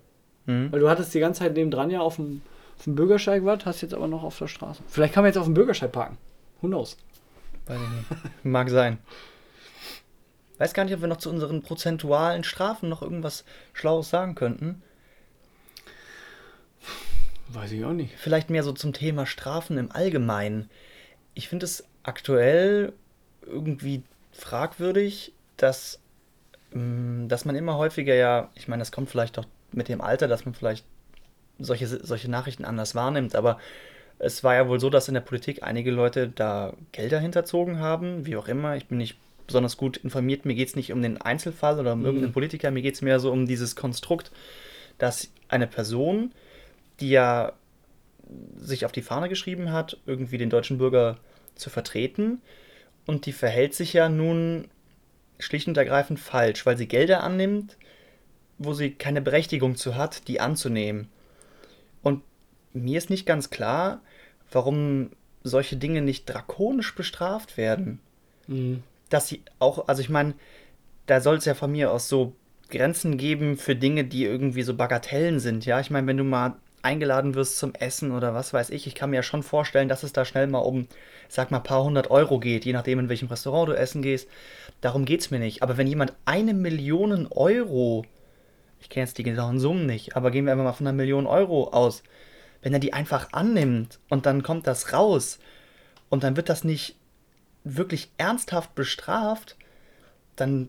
Mhm. 0.47 0.73
Weil 0.73 0.81
du 0.81 0.91
hattest 0.91 1.15
die 1.15 1.21
ganze 1.21 1.41
Zeit 1.41 1.55
nebendran 1.55 1.91
ja 1.91 2.01
auf 2.01 2.17
dem, 2.17 2.43
auf 2.77 2.83
dem 2.83 2.97
Bürgersteig 2.97 3.45
was, 3.45 3.65
hast 3.65 3.81
jetzt 3.81 3.95
aber 3.95 4.09
noch 4.09 4.25
auf 4.25 4.37
der 4.37 4.49
Straße. 4.49 4.83
Vielleicht 4.89 5.15
kann 5.15 5.23
man 5.23 5.29
jetzt 5.29 5.39
auf 5.39 5.45
dem 5.45 5.55
Bürgersteig 5.55 5.93
parken. 5.93 6.19
Who 6.61 6.67
knows? 6.67 6.97
Weiß 7.67 7.79
ich 7.79 8.11
nicht. 8.11 8.45
Mag 8.45 8.69
sein. 8.71 8.99
Weiß 10.61 10.75
gar 10.75 10.85
nicht, 10.85 10.93
ob 10.93 11.01
wir 11.01 11.09
noch 11.09 11.17
zu 11.17 11.31
unseren 11.31 11.63
prozentualen 11.63 12.45
Strafen 12.45 12.91
noch 12.91 13.01
irgendwas 13.01 13.47
Schlaues 13.73 14.11
sagen 14.11 14.35
könnten. 14.35 14.83
Weiß 17.49 17.73
ich 17.73 17.83
auch 17.83 17.95
nicht. 17.95 18.15
Vielleicht 18.19 18.51
mehr 18.51 18.63
so 18.63 18.73
zum 18.73 18.93
Thema 18.93 19.25
Strafen 19.25 19.79
im 19.79 19.91
Allgemeinen. 19.91 20.69
Ich 21.33 21.49
finde 21.49 21.65
es 21.65 21.85
aktuell 22.03 22.93
irgendwie 23.47 24.03
fragwürdig, 24.33 25.33
dass, 25.57 25.99
mm, 26.73 27.29
dass 27.29 27.47
man 27.47 27.57
immer 27.57 27.79
häufiger 27.79 28.15
ja, 28.15 28.51
ich 28.55 28.69
meine, 28.69 28.83
das 28.83 28.93
kommt 28.93 29.09
vielleicht 29.09 29.39
doch 29.39 29.47
mit 29.73 29.89
dem 29.89 30.03
Alter, 30.03 30.29
dass 30.29 30.45
man 30.45 30.53
vielleicht 30.53 30.85
solche, 31.59 31.87
solche 31.87 32.31
Nachrichten 32.31 32.67
anders 32.67 32.95
wahrnimmt, 32.95 33.35
aber 33.35 33.59
es 34.19 34.45
war 34.45 34.55
ja 34.57 34.69
wohl 34.69 34.79
so, 34.79 34.91
dass 34.91 35.09
in 35.09 35.15
der 35.15 35.23
Politik 35.23 35.63
einige 35.63 35.91
Leute 35.91 36.29
da 36.29 36.75
Gelder 36.93 37.19
hinterzogen 37.19 37.79
haben, 37.79 38.27
wie 38.27 38.37
auch 38.37 38.47
immer. 38.47 38.77
Ich 38.77 38.87
bin 38.87 38.99
nicht 38.99 39.17
besonders 39.51 39.77
gut 39.77 39.97
informiert. 39.99 40.45
Mir 40.45 40.55
geht 40.55 40.69
es 40.69 40.77
nicht 40.77 40.93
um 40.93 41.03
den 41.03 41.21
Einzelfall 41.21 41.79
oder 41.81 41.93
um 41.93 42.01
mhm. 42.01 42.07
irgendeinen 42.07 42.33
Politiker, 42.33 42.71
mir 42.71 42.83
geht 42.83 42.95
es 42.95 43.03
mehr 43.03 43.19
so 43.19 43.33
um 43.33 43.47
dieses 43.47 43.75
Konstrukt, 43.75 44.31
dass 44.99 45.29
eine 45.49 45.67
Person, 45.67 46.33
die 47.01 47.11
ja 47.11 47.53
sich 48.57 48.85
auf 48.85 48.93
die 48.93 49.03
Fahne 49.03 49.29
geschrieben 49.29 49.73
hat, 49.73 49.99
irgendwie 50.07 50.39
den 50.39 50.51
deutschen 50.51 50.79
Bürger 50.79 51.19
zu 51.57 51.69
vertreten, 51.69 52.41
und 53.07 53.27
die 53.27 53.33
verhält 53.33 53.75
sich 53.75 53.93
ja 53.93 54.09
nun 54.09 54.69
schlicht 55.41 55.67
und 55.67 55.77
ergreifend 55.77 56.21
falsch, 56.21 56.65
weil 56.65 56.77
sie 56.77 56.87
Gelder 56.87 57.25
annimmt, 57.25 57.77
wo 58.59 58.73
sie 58.73 58.93
keine 58.93 59.21
Berechtigung 59.21 59.75
zu 59.75 59.97
hat, 59.97 60.29
die 60.29 60.39
anzunehmen. 60.39 61.09
Und 62.03 62.23
mir 62.73 62.99
ist 62.99 63.11
nicht 63.11 63.27
ganz 63.27 63.51
klar, 63.51 64.01
warum 64.53 65.11
solche 65.43 65.77
Dinge 65.77 66.03
nicht 66.03 66.27
drakonisch 66.27 66.95
bestraft 66.95 67.57
werden. 67.57 68.01
Mhm. 68.47 68.83
Dass 69.11 69.29
sie 69.29 69.43
auch, 69.59 69.87
also 69.89 70.01
ich 70.01 70.09
meine, 70.09 70.35
da 71.07 71.21
soll 71.21 71.37
es 71.37 71.45
ja 71.45 71.55
von 71.55 71.73
mir 71.73 71.93
aus 71.93 72.09
so 72.09 72.35
Grenzen 72.71 73.19
geben 73.19 73.59
für 73.59 73.77
Dinge, 73.77 74.05
die 74.05 74.25
irgendwie 74.25 74.63
so 74.63 74.75
Bagatellen 74.75 75.41
sind, 75.41 75.67
ja. 75.67 75.81
Ich 75.81 75.91
meine, 75.91 76.07
wenn 76.07 76.17
du 76.17 76.25
mal 76.25 76.55
eingeladen 76.83 77.35
wirst 77.35 77.59
zum 77.59 77.75
Essen 77.75 78.13
oder 78.13 78.35
was 78.35 78.53
weiß 78.53 78.71
ich, 78.71 78.87
ich 78.87 78.95
kann 78.95 79.11
mir 79.11 79.17
ja 79.17 79.23
schon 79.23 79.43
vorstellen, 79.43 79.89
dass 79.89 80.03
es 80.03 80.13
da 80.13 80.25
schnell 80.25 80.47
mal 80.47 80.61
um, 80.61 80.87
sag 81.29 81.51
mal, 81.51 81.61
paar 81.61 81.85
hundert 81.85 82.11
Euro 82.11 82.39
geht, 82.39 82.65
je 82.65 82.73
nachdem, 82.73 82.99
in 82.99 83.09
welchem 83.09 83.29
Restaurant 83.29 83.69
du 83.69 83.77
essen 83.77 84.03
gehst. 84.03 84.29
Darum 84.81 85.05
geht 85.05 85.21
es 85.21 85.31
mir 85.31 85.39
nicht. 85.39 85.63
Aber 85.63 85.77
wenn 85.77 85.87
jemand 85.87 86.15
eine 86.25 86.55
Million 86.55 87.27
Euro, 87.31 88.05
ich 88.81 88.89
kenne 88.89 89.05
jetzt 89.05 89.19
die 89.19 89.25
genauen 89.25 89.61
Summen 89.61 89.87
nicht, 89.87 90.17
aber 90.17 90.31
gehen 90.31 90.47
wir 90.47 90.53
einfach 90.53 90.65
mal 90.65 90.73
von 90.73 90.87
einer 90.87 90.97
Million 90.97 91.27
Euro 91.27 91.69
aus, 91.69 92.03
wenn 92.63 92.73
er 92.73 92.79
die 92.79 92.93
einfach 92.93 93.29
annimmt 93.33 94.01
und 94.09 94.27
dann 94.27 94.43
kommt 94.43 94.67
das 94.67 94.93
raus 94.93 95.39
und 96.09 96.25
dann 96.25 96.37
wird 96.37 96.49
das 96.49 96.65
nicht 96.65 96.97
wirklich 97.65 98.11
ernsthaft 98.17 98.75
bestraft, 98.75 99.57
dann, 100.37 100.69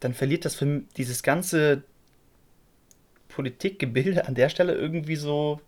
dann 0.00 0.14
verliert 0.14 0.44
das 0.44 0.54
für 0.54 0.82
dieses 0.96 1.22
ganze 1.22 1.82
Politikgebilde 3.28 4.26
an 4.26 4.34
der 4.34 4.48
Stelle 4.48 4.74
irgendwie 4.74 5.16
so. 5.16 5.60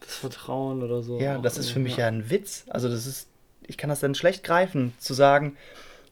Das 0.00 0.16
Vertrauen 0.16 0.82
oder 0.82 1.02
so. 1.02 1.18
Ja, 1.20 1.38
das 1.38 1.58
ist 1.58 1.70
für 1.70 1.80
mich 1.80 1.96
ja. 1.96 2.04
ja 2.04 2.06
ein 2.08 2.30
Witz. 2.30 2.64
Also 2.68 2.88
das 2.88 3.06
ist, 3.06 3.28
ich 3.66 3.76
kann 3.76 3.90
das 3.90 4.00
dann 4.00 4.14
schlecht 4.14 4.44
greifen, 4.44 4.92
zu 4.98 5.14
sagen, 5.14 5.56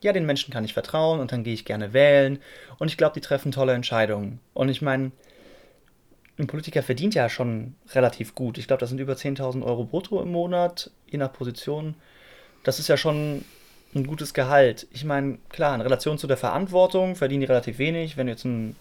ja, 0.02 0.12
den 0.12 0.26
Menschen 0.26 0.52
kann 0.52 0.64
ich 0.64 0.74
vertrauen 0.74 1.20
und 1.20 1.32
dann 1.32 1.44
gehe 1.44 1.54
ich 1.54 1.64
gerne 1.64 1.92
wählen 1.92 2.38
und 2.78 2.88
ich 2.88 2.96
glaube, 2.96 3.14
die 3.14 3.20
treffen 3.20 3.52
tolle 3.52 3.72
Entscheidungen. 3.72 4.40
Und 4.52 4.68
ich 4.68 4.82
meine, 4.82 5.12
ein 6.38 6.46
Politiker 6.46 6.82
verdient 6.82 7.14
ja 7.14 7.28
schon 7.28 7.74
relativ 7.92 8.34
gut. 8.34 8.58
Ich 8.58 8.66
glaube, 8.66 8.80
das 8.80 8.90
sind 8.90 8.98
über 8.98 9.14
10.000 9.14 9.64
Euro 9.64 9.84
brutto 9.84 10.20
im 10.20 10.32
Monat, 10.32 10.90
je 11.06 11.18
nach 11.18 11.32
Position. 11.32 11.94
Das 12.62 12.78
ist 12.78 12.88
ja 12.88 12.96
schon 12.96 13.44
ein 13.96 14.06
gutes 14.06 14.34
Gehalt. 14.34 14.86
Ich 14.92 15.04
meine, 15.04 15.38
klar, 15.48 15.74
in 15.74 15.80
Relation 15.80 16.18
zu 16.18 16.26
der 16.26 16.36
Verantwortung 16.36 17.16
verdienen 17.16 17.40
die 17.40 17.46
relativ 17.46 17.78
wenig. 17.78 18.16
Wenn 18.16 18.26
du 18.26 18.32
jetzt 18.32 18.44
ein 18.44 18.76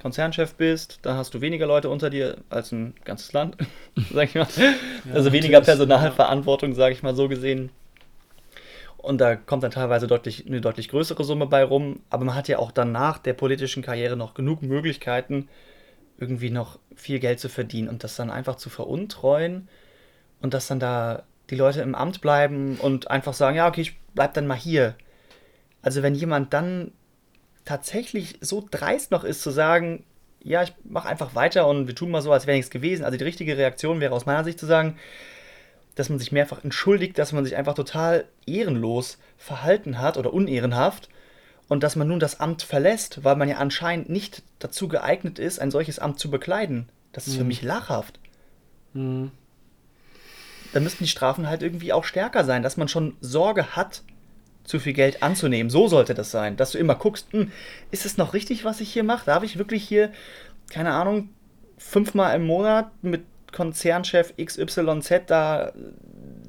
Konzernchef 0.00 0.54
bist, 0.54 0.98
dann 1.02 1.16
hast 1.16 1.34
du 1.34 1.40
weniger 1.40 1.66
Leute 1.66 1.90
unter 1.90 2.10
dir 2.10 2.38
als 2.50 2.72
ein 2.72 2.94
ganzes 3.04 3.32
Land, 3.32 3.56
sag 4.12 4.28
ich 4.28 4.34
mal. 4.34 4.46
Ja, 4.56 5.14
also 5.14 5.32
weniger 5.32 5.60
Personalverantwortung, 5.60 6.74
sage 6.74 6.94
ich 6.94 7.02
mal 7.02 7.14
so 7.14 7.28
gesehen. 7.28 7.70
Und 8.96 9.20
da 9.20 9.34
kommt 9.34 9.64
dann 9.64 9.72
teilweise 9.72 10.06
deutlich, 10.06 10.46
eine 10.46 10.60
deutlich 10.60 10.88
größere 10.88 11.24
Summe 11.24 11.46
bei 11.46 11.64
rum. 11.64 12.00
Aber 12.08 12.24
man 12.24 12.36
hat 12.36 12.48
ja 12.48 12.58
auch 12.58 12.70
dann 12.70 12.92
nach 12.92 13.18
der 13.18 13.34
politischen 13.34 13.82
Karriere 13.82 14.16
noch 14.16 14.34
genug 14.34 14.62
Möglichkeiten, 14.62 15.48
irgendwie 16.18 16.50
noch 16.50 16.78
viel 16.94 17.18
Geld 17.18 17.40
zu 17.40 17.48
verdienen 17.48 17.88
und 17.88 18.04
das 18.04 18.14
dann 18.14 18.30
einfach 18.30 18.54
zu 18.56 18.70
veruntreuen 18.70 19.68
und 20.40 20.54
dass 20.54 20.68
dann 20.68 20.78
da 20.78 21.24
die 21.50 21.56
Leute 21.56 21.82
im 21.82 21.94
Amt 21.94 22.20
bleiben 22.20 22.78
und 22.80 23.10
einfach 23.10 23.34
sagen, 23.34 23.56
ja, 23.56 23.68
okay, 23.68 23.82
ich 23.82 23.98
bleib 24.14 24.34
dann 24.34 24.46
mal 24.46 24.56
hier. 24.56 24.94
Also 25.82 26.02
wenn 26.02 26.14
jemand 26.14 26.52
dann 26.52 26.92
tatsächlich 27.64 28.38
so 28.40 28.66
dreist 28.70 29.10
noch 29.10 29.24
ist 29.24 29.42
zu 29.42 29.50
sagen, 29.50 30.04
ja, 30.42 30.62
ich 30.62 30.72
mache 30.84 31.08
einfach 31.08 31.34
weiter 31.34 31.66
und 31.68 31.86
wir 31.86 31.94
tun 31.94 32.10
mal 32.10 32.22
so, 32.22 32.32
als 32.32 32.46
wäre 32.46 32.56
nichts 32.56 32.70
gewesen. 32.70 33.04
Also 33.04 33.16
die 33.16 33.24
richtige 33.24 33.56
Reaktion 33.56 34.00
wäre 34.00 34.14
aus 34.14 34.26
meiner 34.26 34.44
Sicht 34.44 34.58
zu 34.58 34.66
sagen, 34.66 34.96
dass 35.94 36.08
man 36.08 36.18
sich 36.18 36.32
mehrfach 36.32 36.64
entschuldigt, 36.64 37.18
dass 37.18 37.32
man 37.32 37.44
sich 37.44 37.56
einfach 37.56 37.74
total 37.74 38.24
ehrenlos 38.46 39.18
verhalten 39.36 39.98
hat 39.98 40.16
oder 40.16 40.32
unehrenhaft 40.32 41.08
und 41.68 41.82
dass 41.82 41.96
man 41.96 42.08
nun 42.08 42.20
das 42.20 42.40
Amt 42.40 42.62
verlässt, 42.62 43.24
weil 43.24 43.36
man 43.36 43.48
ja 43.48 43.58
anscheinend 43.58 44.08
nicht 44.08 44.42
dazu 44.58 44.88
geeignet 44.88 45.38
ist, 45.38 45.60
ein 45.60 45.70
solches 45.70 45.98
Amt 45.98 46.18
zu 46.18 46.30
bekleiden. 46.30 46.88
Das 47.12 47.26
ist 47.26 47.34
mhm. 47.34 47.38
für 47.38 47.44
mich 47.44 47.62
lachhaft. 47.62 48.18
Mhm. 48.94 49.30
Da 50.72 50.80
müssten 50.80 51.04
die 51.04 51.10
Strafen 51.10 51.48
halt 51.48 51.62
irgendwie 51.62 51.92
auch 51.92 52.04
stärker 52.04 52.44
sein, 52.44 52.62
dass 52.62 52.76
man 52.76 52.88
schon 52.88 53.16
Sorge 53.20 53.76
hat, 53.76 54.02
zu 54.64 54.78
viel 54.78 54.92
Geld 54.92 55.22
anzunehmen. 55.22 55.70
So 55.70 55.88
sollte 55.88 56.14
das 56.14 56.30
sein, 56.30 56.56
dass 56.56 56.72
du 56.72 56.78
immer 56.78 56.94
guckst, 56.94 57.32
hm, 57.32 57.50
ist 57.90 58.06
es 58.06 58.16
noch 58.16 58.32
richtig, 58.32 58.64
was 58.64 58.80
ich 58.80 58.92
hier 58.92 59.04
mache? 59.04 59.26
Darf 59.26 59.42
ich 59.42 59.58
wirklich 59.58 59.86
hier, 59.86 60.12
keine 60.70 60.92
Ahnung, 60.92 61.30
fünfmal 61.78 62.36
im 62.36 62.46
Monat 62.46 62.90
mit 63.02 63.22
Konzernchef 63.50 64.34
XYZ 64.42 65.26
da 65.26 65.72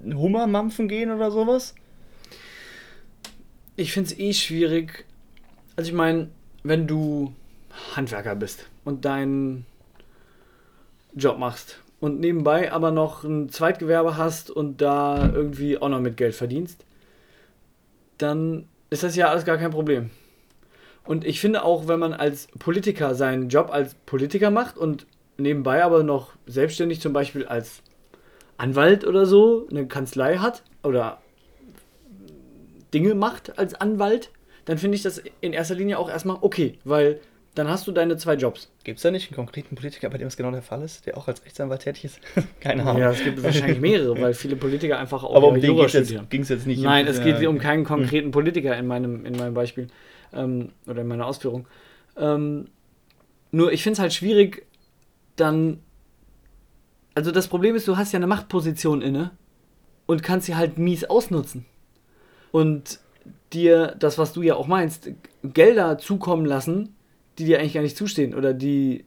Hummer 0.06 0.48
mampfen 0.48 0.88
gehen 0.88 1.12
oder 1.12 1.32
sowas? 1.32 1.74
Ich 3.76 3.92
finde 3.92 4.12
es 4.12 4.20
eh 4.20 4.34
schwierig, 4.34 5.06
also 5.76 5.90
ich 5.90 5.96
meine, 5.96 6.30
wenn 6.62 6.86
du 6.88 7.34
Handwerker 7.96 8.36
bist 8.36 8.68
und 8.86 9.04
deinen 9.06 9.66
Job 11.16 11.40
machst 11.40 11.80
und 12.04 12.20
nebenbei 12.20 12.70
aber 12.70 12.92
noch 12.92 13.24
ein 13.24 13.48
Zweitgewerbe 13.48 14.18
hast 14.18 14.52
und 14.52 14.82
da 14.82 15.32
irgendwie 15.34 15.78
auch 15.78 15.88
noch 15.88 16.02
mit 16.02 16.18
Geld 16.18 16.36
verdienst, 16.36 16.84
dann 18.18 18.68
ist 18.90 19.04
das 19.04 19.16
ja 19.16 19.30
alles 19.30 19.46
gar 19.46 19.58
kein 19.58 19.72
Problem. 19.72 20.10
Und 21.06 21.24
ich 21.24 21.40
finde 21.40 21.64
auch, 21.64 21.88
wenn 21.88 22.00
man 22.00 22.12
als 22.12 22.48
Politiker 22.60 23.16
seinen 23.16 23.48
Job 23.48 23.70
als 23.72 23.94
Politiker 23.94 24.52
macht 24.52 24.78
und 24.78 25.08
nebenbei 25.38 25.82
aber 25.82 26.04
noch 26.04 26.34
selbstständig 26.46 27.00
zum 27.00 27.14
Beispiel 27.14 27.46
als 27.46 27.82
Anwalt 28.58 29.08
oder 29.08 29.26
so 29.26 29.66
eine 29.72 29.88
Kanzlei 29.88 30.40
hat 30.40 30.62
oder 30.84 31.22
Dinge 32.94 33.16
macht 33.16 33.58
als 33.58 33.76
Anwalt, 33.76 34.30
dann 34.66 34.78
finde 34.78 34.98
ich 34.98 35.04
das 35.04 35.24
in 35.40 35.54
erster 35.54 35.76
Linie 35.76 36.00
auch 36.00 36.10
erstmal 36.10 36.40
okay, 36.42 36.80
weil 36.84 37.22
dann 37.56 37.68
hast 37.68 37.86
du 37.86 37.92
deine 37.92 38.18
zwei 38.18 38.34
Jobs. 38.34 38.72
Gibt 38.84 38.98
es 38.98 39.04
da 39.04 39.12
nicht 39.12 39.30
einen 39.30 39.36
konkreten 39.36 39.76
Politiker, 39.76 40.10
bei 40.10 40.18
dem 40.18 40.28
es 40.28 40.38
genau 40.38 40.52
der 40.52 40.64
Fall 40.64 40.82
ist, 40.82 41.06
der 41.06 41.18
auch 41.18 41.28
als 41.28 41.46
Rechtsanwalt 41.46 41.82
tätig 41.82 42.06
ist? 42.06 42.20
Keine 42.60 42.84
Ahnung. 42.84 43.02
Ja, 43.02 43.12
es 43.12 43.24
gibt 43.24 43.44
wahrscheinlich 43.44 43.80
mehrere, 43.80 44.20
weil 44.20 44.34
viele 44.34 44.56
Politiker 44.56 44.98
einfach 44.98 45.24
auch. 45.24 45.36
Aber 45.36 45.50
um 45.50 45.62
den 45.62 45.76
ging 46.30 46.42
es 46.42 46.50
jetzt 46.50 46.66
nicht. 46.66 46.82
Nein, 46.82 47.06
es 47.08 47.22
geht 47.24 47.46
um 47.46 47.60
keinen 47.60 47.84
konkreten 47.84 48.32
Politiker 48.32 48.76
in 48.76 48.88
meinem, 48.88 49.26
in 49.26 49.36
meinem 49.36 49.54
Beispiel 49.54 49.88
ähm, 50.34 50.70
oder 50.88 51.02
in 51.02 51.08
meiner 51.08 51.28
Ausführung. 51.28 51.68
Ähm, 52.18 52.70
nur 53.52 53.72
ich 53.72 53.84
finde 53.84 53.94
es 53.94 54.00
halt 54.00 54.14
schwierig, 54.14 54.66
dann. 55.36 55.80
Also 57.16 57.30
das 57.30 57.48
Problem 57.48 57.76
ist, 57.76 57.88
du 57.88 57.96
hast 57.96 58.12
ja 58.12 58.18
eine 58.18 58.26
Machtposition 58.26 59.04
inne 59.04 59.30
und 60.08 60.24
kannst 60.24 60.48
sie 60.48 60.56
halt 60.56 60.80
mies 60.80 61.04
ausnutzen. 61.04 61.66
Und 62.52 63.00
dir 63.54 63.96
das, 64.00 64.18
was 64.18 64.34
du 64.34 64.42
ja 64.42 64.56
auch 64.56 64.66
meinst, 64.66 65.12
Gelder 65.44 66.00
zukommen 66.00 66.46
lassen, 66.46 66.96
die 67.38 67.46
dir 67.46 67.60
eigentlich 67.60 67.74
gar 67.74 67.82
nicht 67.82 67.98
zustehen 67.98 68.34
oder 68.34 68.54
die 68.54 69.06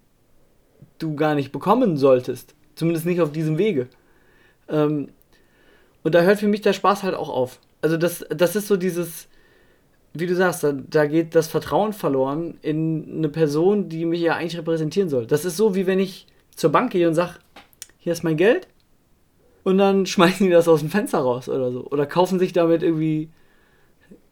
du 0.98 1.14
gar 1.14 1.34
nicht 1.34 1.52
bekommen 1.52 1.96
solltest. 1.96 2.54
Zumindest 2.74 3.06
nicht 3.06 3.20
auf 3.20 3.32
diesem 3.32 3.58
Wege. 3.58 3.88
Ähm, 4.68 5.08
und 6.02 6.14
da 6.14 6.22
hört 6.22 6.38
für 6.38 6.48
mich 6.48 6.60
der 6.60 6.72
Spaß 6.72 7.02
halt 7.02 7.14
auch 7.14 7.28
auf. 7.28 7.60
Also 7.80 7.96
das, 7.96 8.24
das 8.28 8.56
ist 8.56 8.68
so 8.68 8.76
dieses, 8.76 9.28
wie 10.14 10.26
du 10.26 10.34
sagst, 10.34 10.64
da, 10.64 10.72
da 10.72 11.06
geht 11.06 11.34
das 11.34 11.48
Vertrauen 11.48 11.92
verloren 11.92 12.58
in 12.62 13.18
eine 13.18 13.28
Person, 13.28 13.88
die 13.88 14.04
mich 14.04 14.20
ja 14.20 14.34
eigentlich 14.34 14.58
repräsentieren 14.58 15.08
soll. 15.08 15.26
Das 15.26 15.44
ist 15.44 15.56
so, 15.56 15.74
wie 15.74 15.86
wenn 15.86 15.98
ich 15.98 16.26
zur 16.54 16.70
Bank 16.70 16.92
gehe 16.92 17.08
und 17.08 17.14
sage, 17.14 17.34
hier 17.98 18.12
ist 18.12 18.24
mein 18.24 18.36
Geld 18.36 18.68
und 19.62 19.78
dann 19.78 20.06
schmeißen 20.06 20.46
die 20.46 20.52
das 20.52 20.68
aus 20.68 20.80
dem 20.80 20.90
Fenster 20.90 21.18
raus 21.18 21.48
oder 21.48 21.72
so. 21.72 21.86
Oder 21.86 22.06
kaufen 22.06 22.38
sich 22.38 22.52
damit 22.52 22.82
irgendwie 22.82 23.30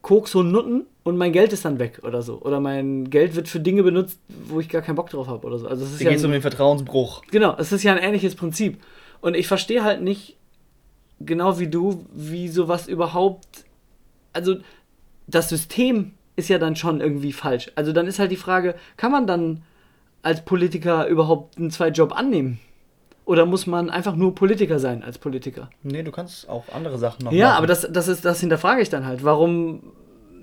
Koks 0.04 0.34
und 0.34 0.52
Nutten 0.52 0.84
und 1.02 1.16
mein 1.16 1.32
Geld 1.32 1.52
ist 1.54 1.64
dann 1.64 1.78
weg 1.78 2.00
oder 2.04 2.20
so. 2.20 2.40
Oder 2.42 2.60
mein 2.60 3.08
Geld 3.08 3.34
wird 3.34 3.48
für 3.48 3.58
Dinge 3.58 3.82
benutzt, 3.82 4.20
wo 4.28 4.60
ich 4.60 4.68
gar 4.68 4.82
keinen 4.82 4.96
Bock 4.96 5.08
drauf 5.08 5.26
habe 5.28 5.46
oder 5.46 5.58
so. 5.58 5.66
Also 5.66 5.82
es 5.82 5.92
ist 5.92 6.00
da 6.00 6.04
ja 6.04 6.10
geht 6.10 6.18
es 6.18 6.24
um 6.24 6.30
den 6.30 6.42
Vertrauensbruch. 6.42 7.22
Genau, 7.30 7.56
es 7.58 7.72
ist 7.72 7.82
ja 7.82 7.92
ein 7.92 8.02
ähnliches 8.02 8.34
Prinzip. 8.34 8.80
Und 9.22 9.34
ich 9.34 9.48
verstehe 9.48 9.82
halt 9.82 10.02
nicht, 10.02 10.36
genau 11.20 11.58
wie 11.58 11.68
du, 11.68 12.04
wie 12.12 12.48
sowas 12.48 12.86
überhaupt. 12.86 13.64
Also 14.34 14.56
das 15.26 15.48
System 15.48 16.12
ist 16.36 16.50
ja 16.50 16.58
dann 16.58 16.76
schon 16.76 17.00
irgendwie 17.00 17.32
falsch. 17.32 17.72
Also 17.74 17.92
dann 17.92 18.06
ist 18.06 18.18
halt 18.18 18.30
die 18.30 18.36
Frage, 18.36 18.74
kann 18.98 19.10
man 19.10 19.26
dann 19.26 19.62
als 20.20 20.44
Politiker 20.44 21.06
überhaupt 21.06 21.56
einen 21.56 21.70
Zweitjob 21.70 22.12
annehmen? 22.12 22.60
Oder 23.26 23.46
muss 23.46 23.66
man 23.66 23.88
einfach 23.88 24.16
nur 24.16 24.34
Politiker 24.34 24.78
sein 24.78 25.02
als 25.02 25.16
Politiker? 25.18 25.70
Nee, 25.82 26.02
du 26.02 26.10
kannst 26.10 26.48
auch 26.48 26.64
andere 26.74 26.98
Sachen 26.98 27.24
noch 27.24 27.32
Ja, 27.32 27.46
machen. 27.48 27.56
aber 27.58 27.66
das, 27.66 27.88
das, 27.90 28.08
ist, 28.08 28.24
das 28.24 28.40
hinterfrage 28.40 28.82
ich 28.82 28.90
dann 28.90 29.06
halt. 29.06 29.24
Warum, 29.24 29.92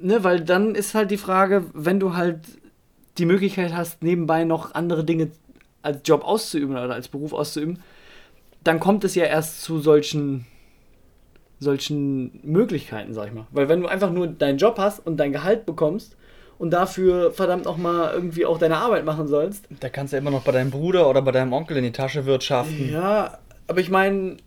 ne, 0.01 0.23
weil 0.23 0.41
dann 0.41 0.73
ist 0.73 0.95
halt 0.95 1.11
die 1.11 1.17
Frage, 1.17 1.65
wenn 1.73 1.99
du 1.99 2.15
halt 2.15 2.39
die 3.19 3.25
Möglichkeit 3.25 3.73
hast, 3.75 4.01
nebenbei 4.01 4.45
noch 4.45 4.73
andere 4.73 5.03
Dinge 5.03 5.29
als 5.83 5.99
Job 6.05 6.23
auszuüben 6.23 6.71
oder 6.75 6.93
als 6.93 7.07
Beruf 7.07 7.33
auszuüben, 7.33 7.79
dann 8.63 8.79
kommt 8.79 9.03
es 9.03 9.13
ja 9.15 9.25
erst 9.25 9.61
zu 9.63 9.79
solchen, 9.79 10.45
solchen 11.59 12.39
Möglichkeiten, 12.43 13.13
sag 13.13 13.27
ich 13.27 13.33
mal. 13.33 13.45
Weil 13.51 13.69
wenn 13.69 13.81
du 13.81 13.87
einfach 13.87 14.11
nur 14.11 14.27
deinen 14.27 14.57
Job 14.57 14.77
hast 14.77 15.05
und 15.05 15.17
dein 15.17 15.31
Gehalt 15.31 15.65
bekommst 15.65 16.15
und 16.61 16.69
dafür 16.69 17.31
verdammt 17.31 17.65
nochmal 17.65 18.13
irgendwie 18.13 18.45
auch 18.45 18.59
deine 18.59 18.77
Arbeit 18.77 19.03
machen 19.03 19.27
sollst. 19.27 19.65
Da 19.79 19.89
kannst 19.89 20.13
du 20.13 20.17
immer 20.17 20.29
noch 20.29 20.43
bei 20.43 20.51
deinem 20.51 20.69
Bruder 20.69 21.09
oder 21.09 21.23
bei 21.23 21.31
deinem 21.31 21.53
Onkel 21.53 21.77
in 21.77 21.83
die 21.83 21.91
Tasche 21.91 22.27
wirtschaften. 22.27 22.91
Ja, 22.91 23.39
aber 23.65 23.79
ich 23.79 23.89
meine, 23.89 24.37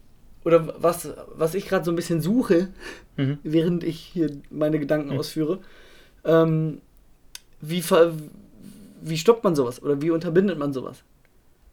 oder 0.44 0.80
was, 0.80 1.12
was 1.34 1.56
ich 1.56 1.66
gerade 1.66 1.84
so 1.84 1.90
ein 1.90 1.96
bisschen 1.96 2.20
suche, 2.20 2.68
mhm. 3.16 3.38
während 3.42 3.82
ich 3.82 3.98
hier 3.98 4.30
meine 4.48 4.78
Gedanken 4.78 5.12
mhm. 5.12 5.18
ausführe, 5.18 5.58
ähm, 6.24 6.80
wie, 7.60 7.82
wie 9.02 9.18
stoppt 9.18 9.42
man 9.42 9.56
sowas 9.56 9.82
oder 9.82 10.00
wie 10.00 10.12
unterbindet 10.12 10.56
man 10.56 10.72
sowas? 10.72 11.02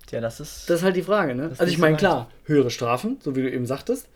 Ja, 0.10 0.22
das 0.22 0.40
ist. 0.40 0.68
Das 0.68 0.80
ist 0.80 0.84
halt 0.84 0.96
die 0.96 1.04
Frage, 1.04 1.36
ne? 1.36 1.52
Also 1.56 1.66
ich 1.66 1.78
meine, 1.78 1.98
klar, 1.98 2.32
höhere 2.46 2.72
Strafen, 2.72 3.20
so 3.22 3.36
wie 3.36 3.44
du 3.44 3.52
eben 3.52 3.68
sagtest. 3.68 4.08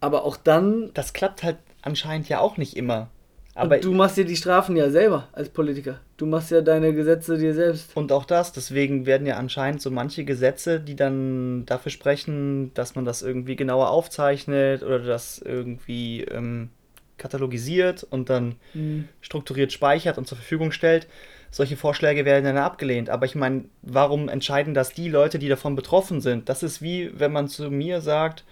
Aber 0.00 0.24
auch 0.24 0.36
dann. 0.36 0.90
Das 0.94 1.12
klappt 1.12 1.44
halt 1.44 1.58
anscheinend 1.82 2.28
ja 2.28 2.40
auch 2.40 2.56
nicht 2.56 2.76
immer. 2.76 3.10
Aber 3.54 3.76
und 3.76 3.84
du 3.84 3.92
machst 3.92 4.16
dir 4.16 4.24
die 4.24 4.36
Strafen 4.36 4.76
ja 4.76 4.88
selber 4.90 5.28
als 5.32 5.50
Politiker. 5.50 6.00
Du 6.16 6.24
machst 6.24 6.50
ja 6.50 6.62
deine 6.62 6.94
Gesetze 6.94 7.36
dir 7.36 7.54
selbst. 7.54 7.94
Und 7.94 8.10
auch 8.10 8.24
das, 8.24 8.52
deswegen 8.52 9.04
werden 9.04 9.26
ja 9.26 9.36
anscheinend 9.36 9.82
so 9.82 9.90
manche 9.90 10.24
Gesetze, 10.24 10.80
die 10.80 10.96
dann 10.96 11.66
dafür 11.66 11.92
sprechen, 11.92 12.72
dass 12.74 12.94
man 12.94 13.04
das 13.04 13.20
irgendwie 13.22 13.56
genauer 13.56 13.90
aufzeichnet 13.90 14.82
oder 14.82 15.00
das 15.00 15.38
irgendwie 15.38 16.22
ähm, 16.22 16.70
katalogisiert 17.18 18.04
und 18.04 18.30
dann 18.30 18.56
mhm. 18.72 19.08
strukturiert 19.20 19.72
speichert 19.72 20.16
und 20.16 20.26
zur 20.26 20.38
Verfügung 20.38 20.72
stellt. 20.72 21.06
Solche 21.50 21.76
Vorschläge 21.76 22.24
werden 22.24 22.44
dann 22.44 22.56
abgelehnt. 22.56 23.10
Aber 23.10 23.26
ich 23.26 23.34
meine, 23.34 23.64
warum 23.82 24.30
entscheiden 24.30 24.72
das 24.72 24.94
die 24.94 25.10
Leute, 25.10 25.38
die 25.38 25.48
davon 25.48 25.76
betroffen 25.76 26.22
sind? 26.22 26.48
Das 26.48 26.62
ist 26.62 26.80
wie, 26.80 27.10
wenn 27.18 27.32
man 27.32 27.48
zu 27.48 27.70
mir 27.70 28.00
sagt, 28.00 28.44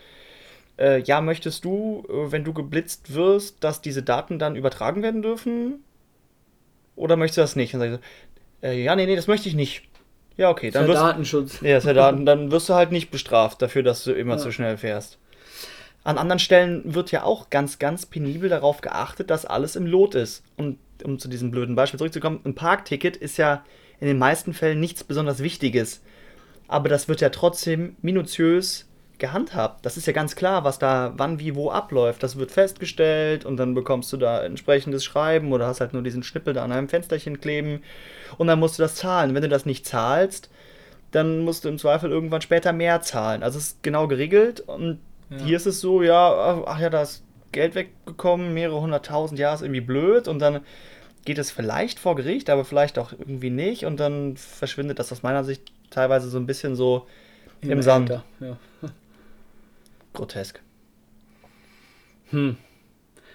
äh, 0.80 1.00
ja, 1.02 1.20
möchtest 1.20 1.64
du, 1.64 2.04
äh, 2.08 2.32
wenn 2.32 2.44
du 2.44 2.52
geblitzt 2.52 3.14
wirst, 3.14 3.62
dass 3.62 3.82
diese 3.82 4.02
Daten 4.02 4.38
dann 4.38 4.56
übertragen 4.56 5.02
werden 5.02 5.22
dürfen? 5.22 5.84
Oder 6.96 7.16
möchtest 7.16 7.38
du 7.38 7.42
das 7.42 7.56
nicht? 7.56 7.74
Dann 7.74 7.80
sage 7.80 7.94
ich 7.94 8.00
so, 8.62 8.68
äh, 8.68 8.82
ja, 8.82 8.96
nee, 8.96 9.06
nee, 9.06 9.16
das 9.16 9.26
möchte 9.26 9.48
ich 9.48 9.54
nicht. 9.54 9.82
Ja, 10.36 10.50
okay. 10.50 10.70
Dann 10.70 10.84
ist 10.84 10.94
ja 10.94 11.08
Datenschutz. 11.08 11.60
Ja, 11.60 11.76
ist 11.76 11.86
ja 11.86 11.92
Daten, 11.92 12.24
dann 12.26 12.50
wirst 12.50 12.68
du 12.68 12.74
halt 12.74 12.92
nicht 12.92 13.10
bestraft 13.10 13.60
dafür, 13.62 13.82
dass 13.82 14.04
du 14.04 14.12
immer 14.12 14.34
ja. 14.34 14.38
zu 14.38 14.52
schnell 14.52 14.78
fährst. 14.78 15.18
An 16.02 16.16
anderen 16.16 16.38
Stellen 16.38 16.94
wird 16.94 17.12
ja 17.12 17.24
auch 17.24 17.50
ganz, 17.50 17.78
ganz 17.78 18.06
penibel 18.06 18.48
darauf 18.48 18.80
geachtet, 18.80 19.28
dass 19.28 19.44
alles 19.44 19.76
im 19.76 19.84
Lot 19.86 20.14
ist. 20.14 20.42
Und 20.56 20.78
um 21.04 21.18
zu 21.18 21.28
diesem 21.28 21.50
blöden 21.50 21.74
Beispiel 21.74 21.98
zurückzukommen, 21.98 22.40
ein 22.44 22.54
Parkticket 22.54 23.16
ist 23.16 23.36
ja 23.36 23.64
in 24.00 24.06
den 24.06 24.18
meisten 24.18 24.54
Fällen 24.54 24.80
nichts 24.80 25.04
besonders 25.04 25.42
Wichtiges. 25.42 26.02
Aber 26.68 26.88
das 26.88 27.08
wird 27.08 27.20
ja 27.20 27.28
trotzdem 27.28 27.96
minutiös 28.00 28.89
gehandhabt. 29.20 29.86
Das 29.86 29.96
ist 29.96 30.06
ja 30.06 30.12
ganz 30.12 30.34
klar, 30.34 30.64
was 30.64 30.78
da 30.78 31.12
wann, 31.16 31.38
wie, 31.38 31.54
wo 31.54 31.70
abläuft. 31.70 32.22
Das 32.22 32.36
wird 32.36 32.50
festgestellt 32.50 33.44
und 33.44 33.56
dann 33.56 33.74
bekommst 33.74 34.12
du 34.12 34.16
da 34.16 34.42
entsprechendes 34.42 35.04
Schreiben 35.04 35.52
oder 35.52 35.66
hast 35.66 35.80
halt 35.80 35.92
nur 35.92 36.02
diesen 36.02 36.22
Schnippel 36.22 36.54
da 36.54 36.64
an 36.64 36.72
einem 36.72 36.88
Fensterchen 36.88 37.40
kleben 37.40 37.82
und 38.38 38.48
dann 38.48 38.58
musst 38.58 38.78
du 38.78 38.82
das 38.82 38.96
zahlen. 38.96 39.34
Wenn 39.34 39.42
du 39.42 39.48
das 39.48 39.66
nicht 39.66 39.86
zahlst, 39.86 40.50
dann 41.12 41.40
musst 41.40 41.64
du 41.64 41.68
im 41.68 41.78
Zweifel 41.78 42.10
irgendwann 42.10 42.40
später 42.40 42.72
mehr 42.72 43.00
zahlen. 43.02 43.42
Also 43.42 43.58
es 43.58 43.68
ist 43.68 43.82
genau 43.82 44.08
geregelt 44.08 44.60
und 44.60 44.98
ja. 45.30 45.36
hier 45.44 45.56
ist 45.56 45.66
es 45.66 45.80
so, 45.80 46.02
ja, 46.02 46.64
ach 46.66 46.80
ja, 46.80 46.90
da 46.90 47.02
ist 47.02 47.22
Geld 47.52 47.74
weggekommen, 47.74 48.54
mehrere 48.54 48.80
hunderttausend, 48.80 49.38
ja, 49.38 49.54
ist 49.54 49.62
irgendwie 49.62 49.80
blöd 49.80 50.26
und 50.26 50.40
dann 50.40 50.60
geht 51.24 51.38
es 51.38 51.50
vielleicht 51.50 51.98
vor 51.98 52.16
Gericht, 52.16 52.48
aber 52.48 52.64
vielleicht 52.64 52.98
auch 52.98 53.12
irgendwie 53.12 53.50
nicht 53.50 53.84
und 53.84 54.00
dann 54.00 54.36
verschwindet 54.36 54.98
das 54.98 55.12
aus 55.12 55.22
meiner 55.22 55.44
Sicht 55.44 55.70
teilweise 55.90 56.28
so 56.28 56.38
ein 56.38 56.46
bisschen 56.46 56.74
so 56.74 57.06
im, 57.60 57.82
Sand. 57.82 58.08
Ja 58.40 58.56
grotesk. 60.12 60.60
Hm. 62.30 62.56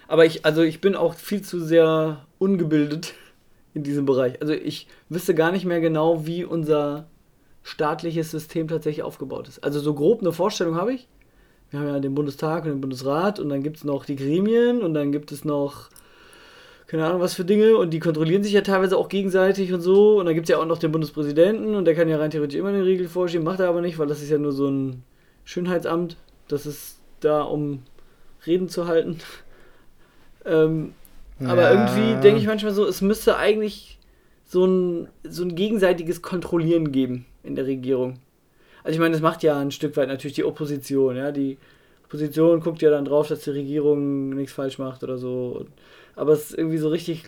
Aber 0.08 0.24
ich, 0.24 0.44
also 0.44 0.62
ich 0.62 0.80
bin 0.80 0.94
auch 0.94 1.14
viel 1.14 1.42
zu 1.42 1.60
sehr 1.60 2.26
ungebildet 2.38 3.14
in 3.74 3.82
diesem 3.82 4.06
Bereich. 4.06 4.40
Also 4.40 4.52
ich 4.52 4.86
wüsste 5.08 5.34
gar 5.34 5.52
nicht 5.52 5.64
mehr 5.64 5.80
genau, 5.80 6.26
wie 6.26 6.44
unser 6.44 7.08
staatliches 7.62 8.30
System 8.30 8.68
tatsächlich 8.68 9.02
aufgebaut 9.02 9.48
ist. 9.48 9.64
Also 9.64 9.80
so 9.80 9.94
grob 9.94 10.20
eine 10.20 10.32
Vorstellung 10.32 10.76
habe 10.76 10.94
ich. 10.94 11.08
Wir 11.70 11.80
haben 11.80 11.88
ja 11.88 11.98
den 11.98 12.14
Bundestag 12.14 12.64
und 12.64 12.70
den 12.70 12.80
Bundesrat 12.80 13.40
und 13.40 13.48
dann 13.48 13.62
gibt 13.62 13.78
es 13.78 13.84
noch 13.84 14.04
die 14.04 14.14
Gremien 14.14 14.82
und 14.82 14.94
dann 14.94 15.10
gibt 15.10 15.32
es 15.32 15.44
noch 15.44 15.90
keine 16.86 17.04
Ahnung 17.04 17.20
was 17.20 17.34
für 17.34 17.44
Dinge 17.44 17.76
und 17.76 17.90
die 17.90 17.98
kontrollieren 17.98 18.44
sich 18.44 18.52
ja 18.52 18.60
teilweise 18.60 18.96
auch 18.96 19.08
gegenseitig 19.08 19.72
und 19.72 19.80
so 19.80 20.20
und 20.20 20.26
dann 20.26 20.34
gibt 20.34 20.48
es 20.48 20.50
ja 20.50 20.58
auch 20.58 20.66
noch 20.66 20.78
den 20.78 20.92
Bundespräsidenten 20.92 21.74
und 21.74 21.84
der 21.84 21.96
kann 21.96 22.08
ja 22.08 22.18
rein 22.18 22.30
theoretisch 22.30 22.58
immer 22.58 22.70
den 22.70 22.82
Riegel 22.82 23.08
vorschieben, 23.08 23.44
macht 23.44 23.58
er 23.58 23.68
aber 23.68 23.80
nicht, 23.80 23.98
weil 23.98 24.06
das 24.06 24.22
ist 24.22 24.30
ja 24.30 24.38
nur 24.38 24.52
so 24.52 24.68
ein 24.68 25.02
Schönheitsamt 25.44 26.16
das 26.48 26.66
ist 26.66 26.98
da, 27.20 27.42
um 27.42 27.82
Reden 28.46 28.68
zu 28.68 28.86
halten. 28.86 29.18
ähm, 30.44 30.94
ja. 31.40 31.48
Aber 31.48 31.70
irgendwie 31.70 32.20
denke 32.20 32.40
ich 32.40 32.46
manchmal 32.46 32.72
so, 32.72 32.86
es 32.86 33.00
müsste 33.00 33.36
eigentlich 33.36 33.98
so 34.44 34.64
ein, 34.64 35.08
so 35.24 35.42
ein 35.42 35.54
gegenseitiges 35.54 36.22
Kontrollieren 36.22 36.92
geben 36.92 37.26
in 37.42 37.56
der 37.56 37.66
Regierung. 37.66 38.20
Also 38.84 38.94
ich 38.94 39.00
meine, 39.00 39.12
das 39.12 39.22
macht 39.22 39.42
ja 39.42 39.58
ein 39.58 39.72
Stück 39.72 39.96
weit 39.96 40.08
natürlich 40.08 40.36
die 40.36 40.44
Opposition, 40.44 41.16
ja. 41.16 41.32
Die 41.32 41.58
Opposition 42.04 42.60
guckt 42.60 42.82
ja 42.82 42.90
dann 42.90 43.04
drauf, 43.04 43.26
dass 43.28 43.40
die 43.40 43.50
Regierung 43.50 44.30
nichts 44.30 44.52
falsch 44.52 44.78
macht 44.78 45.02
oder 45.02 45.18
so. 45.18 45.66
Aber 46.16 46.32
es 46.32 46.50
ist 46.50 46.58
irgendwie 46.58 46.78
so 46.78 46.88
richtig 46.88 47.24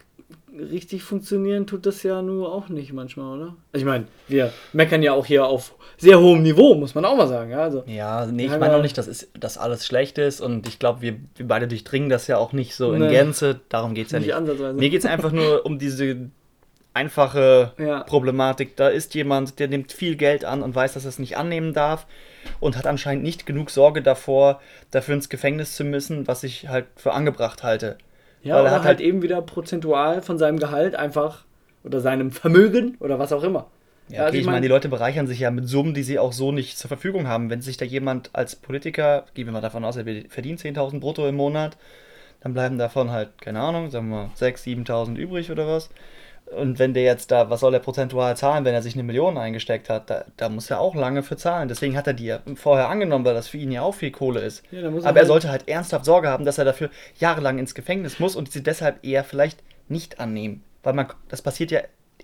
richtig 0.59 1.03
funktionieren 1.03 1.67
tut 1.67 1.87
das 1.87 2.03
ja 2.03 2.23
nur 2.23 2.53
auch 2.53 2.69
nicht 2.69 2.93
manchmal, 2.93 3.39
oder? 3.39 3.57
Also 3.73 3.85
ich 3.85 3.85
meine, 3.85 4.05
wir 4.27 4.53
meckern 4.73 5.03
ja 5.03 5.13
auch 5.13 5.27
hier 5.27 5.47
auf 5.47 5.75
sehr 5.97 6.21
hohem 6.21 6.43
Niveau, 6.43 6.75
muss 6.75 6.95
man 6.95 7.05
auch 7.05 7.17
mal 7.17 7.29
sagen. 7.29 7.51
Ja, 7.51 7.63
also, 7.63 7.85
ja 7.87 8.27
nee, 8.27 8.47
ich 8.47 8.51
meine 8.51 8.77
auch 8.77 8.83
nicht, 8.83 8.99
dass, 8.99 9.07
ist, 9.07 9.29
dass 9.39 9.59
alles 9.59 9.87
schlecht 9.87 10.19
ist 10.19 10.41
und 10.41 10.67
ich 10.69 10.79
glaube, 10.79 11.03
wir, 11.03 11.17
wir 11.37 11.47
beide 11.47 11.69
durchdringen 11.69 12.09
das 12.09 12.27
ja 12.27 12.39
auch 12.39 12.53
nicht 12.53 12.75
so 12.75 12.93
in 12.93 13.03
nee, 13.03 13.11
Gänze. 13.11 13.61
Darum 13.69 13.95
geht 13.95 14.07
es 14.07 14.13
ja 14.13 14.19
nicht. 14.21 14.39
nicht. 14.39 14.75
Mir 14.75 14.91
geht 14.91 15.01
es 15.01 15.07
einfach 15.07 15.33
nur 15.33 15.65
um 15.65 15.79
diese 15.79 16.31
einfache 16.95 17.73
ja. 17.79 18.03
Problematik. 18.05 18.77
Da 18.77 18.89
ist 18.89 19.15
jemand, 19.15 19.59
der 19.59 19.69
nimmt 19.69 19.93
viel 19.93 20.17
Geld 20.17 20.45
an 20.45 20.63
und 20.63 20.75
weiß, 20.75 20.95
dass 20.95 21.05
er 21.05 21.11
es 21.11 21.19
nicht 21.19 21.37
annehmen 21.37 21.73
darf 21.73 22.07
und 22.61 22.77
hat 22.77 22.87
anscheinend 22.87 23.23
nicht 23.23 23.47
genug 23.47 23.71
Sorge 23.71 24.03
davor, 24.03 24.61
dafür 24.91 25.15
ins 25.15 25.29
Gefängnis 25.29 25.75
zu 25.77 25.85
müssen, 25.85 26.27
was 26.27 26.45
ich 26.45 26.69
halt 26.69 26.87
für 26.97 27.13
angebracht 27.13 27.63
halte. 27.63 27.99
Ja, 28.43 28.57
weil 28.57 28.67
er 28.67 28.71
hat 28.71 28.79
halt, 28.79 28.87
halt 28.87 29.01
eben 29.01 29.23
wieder 29.23 29.43
prozentual 29.43 30.23
von 30.23 30.39
seinem 30.39 30.59
Gehalt 30.59 30.95
einfach 30.95 31.45
oder 31.85 32.01
seinem 32.01 32.31
Vermögen 32.31 32.97
oder 33.01 33.19
was 33.19 33.33
auch 33.33 33.43
immer. 33.43 33.67
Ja, 34.09 34.21
okay, 34.21 34.25
also 34.25 34.35
ich, 34.35 34.41
ich 34.41 34.47
meine, 34.47 34.63
die 34.63 34.69
Leute 34.69 34.89
bereichern 34.89 35.27
sich 35.27 35.41
ja 35.41 35.51
mit 35.51 35.69
Summen, 35.69 35.93
die 35.93 36.03
sie 36.03 36.19
auch 36.19 36.33
so 36.33 36.51
nicht 36.51 36.79
zur 36.79 36.89
Verfügung 36.89 37.27
haben. 37.29 37.51
Wenn 37.51 37.61
sich 37.61 37.77
da 37.77 37.85
jemand 37.85 38.31
als 38.33 38.57
Politiker, 38.57 39.27
gehen 39.35 39.47
wir 39.47 39.53
mal 39.53 39.61
davon 39.61 39.85
aus, 39.85 39.97
er 39.97 40.05
verdient 40.29 40.61
10.000 40.61 41.01
brutto 41.01 41.27
im 41.29 41.37
Monat, 41.37 41.77
dann 42.41 42.55
bleiben 42.55 42.79
davon 42.79 43.11
halt, 43.11 43.41
keine 43.41 43.61
Ahnung, 43.61 43.91
sagen 43.91 44.09
wir 44.09 44.17
mal 44.17 44.31
6.000, 44.37 44.87
7.000 44.87 45.17
übrig 45.17 45.51
oder 45.51 45.67
was. 45.67 45.91
Und 46.57 46.79
wenn 46.79 46.95
der 46.95 47.03
jetzt 47.03 47.31
da, 47.31 47.51
was 47.51 47.61
soll 47.61 47.75
er 47.75 47.81
prozentual 47.81 48.37
zahlen, 48.37 48.65
wenn 48.65 48.75
er 48.75 48.83
sich 48.83 48.95
eine 48.95 49.03
Million 49.03 49.37
eingesteckt 49.37 49.91
hat? 49.91 50.09
Da, 50.09 50.25
da 50.37 50.49
muss 50.49 50.71
er 50.71 50.81
auch 50.81 50.95
lange 50.95 51.23
für 51.23 51.37
zahlen. 51.37 51.69
Deswegen 51.69 51.97
hat 51.97 52.07
er 52.07 52.15
die 52.15 52.27
ja 52.27 52.41
vorher 52.55 52.89
angenommen, 52.89 53.25
weil 53.25 53.35
das 53.35 53.49
für 53.49 53.59
ihn 53.59 53.71
ja 53.71 53.83
auch 53.83 53.95
viel 53.95 54.11
Kohle 54.11 54.41
ist. 54.41 54.63
Ja, 54.71 54.87
Aber 54.87 54.99
er, 54.99 55.15
halt 55.15 55.27
sollte 55.27 55.51
halt 55.51 55.69
ernsthaft 55.69 56.05
Sorge 56.05 56.29
haben, 56.29 56.45
dass 56.45 56.59
er 56.59 56.65
dafür 56.65 56.91
jahrelang 57.19 57.59
ins 57.59 57.75
Gefängnis 57.75 58.19
muss 58.19 58.35
und 58.35 58.51
sie 58.51 58.63
deshalb 58.63 59.05
eher 59.05 59.25
vielleicht 59.25 59.63
nicht 59.89 60.21
annehmen. 60.21 60.65
Weil 60.83 60.95
man, 60.95 61.09
das 61.29 61.43
passiert 61.43 61.71
ja 61.71 61.81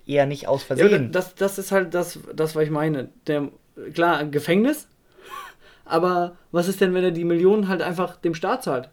eher 0.07 0.25
nicht 0.25 0.47
aus 0.47 0.63
Versehen. 0.63 1.03
Ja, 1.03 1.09
das, 1.09 1.35
das 1.35 1.59
ist 1.59 1.71
halt 1.71 1.93
das, 1.93 2.19
das, 2.33 2.55
was 2.55 2.63
ich 2.63 2.71
meine. 2.71 3.09
Der, 3.27 3.49
klar, 3.93 4.25
Gefängnis. 4.25 4.87
Aber 5.85 6.35
was 6.51 6.67
ist 6.67 6.81
denn, 6.81 6.93
wenn 6.95 7.03
er 7.03 7.11
die 7.11 7.25
Millionen 7.25 7.67
halt 7.67 7.83
einfach 7.83 8.15
dem 8.15 8.33
Staat 8.33 8.63
zahlt? 8.63 8.89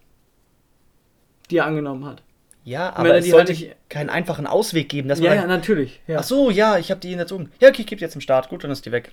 Die 1.51 1.57
er 1.57 1.67
angenommen 1.67 2.05
hat? 2.05 2.23
Ja, 2.65 2.95
aber 2.95 3.17
es 3.17 3.29
sollte 3.29 3.55
halt 3.55 3.77
keinen 3.89 4.09
einfachen 4.09 4.47
Ausweg 4.47 4.89
geben. 4.89 5.09
Dass 5.09 5.19
ja, 5.19 5.31
man 5.31 5.39
ja, 5.39 5.47
natürlich. 5.47 6.01
Ja. 6.07 6.21
Ach 6.21 6.23
so, 6.23 6.51
ja, 6.51 6.79
ich 6.79 6.91
habe 6.91 7.01
die 7.01 7.13
erzogen. 7.15 7.51
Ja, 7.61 7.69
okay, 7.69 7.83
ich 7.83 7.87
gebe 7.87 8.01
jetzt 8.01 8.15
im 8.15 8.21
Start. 8.21 8.49
Gut, 8.49 8.63
dann 8.63 8.71
ist 8.71 8.87
die 8.87 8.93
weg. 8.93 9.11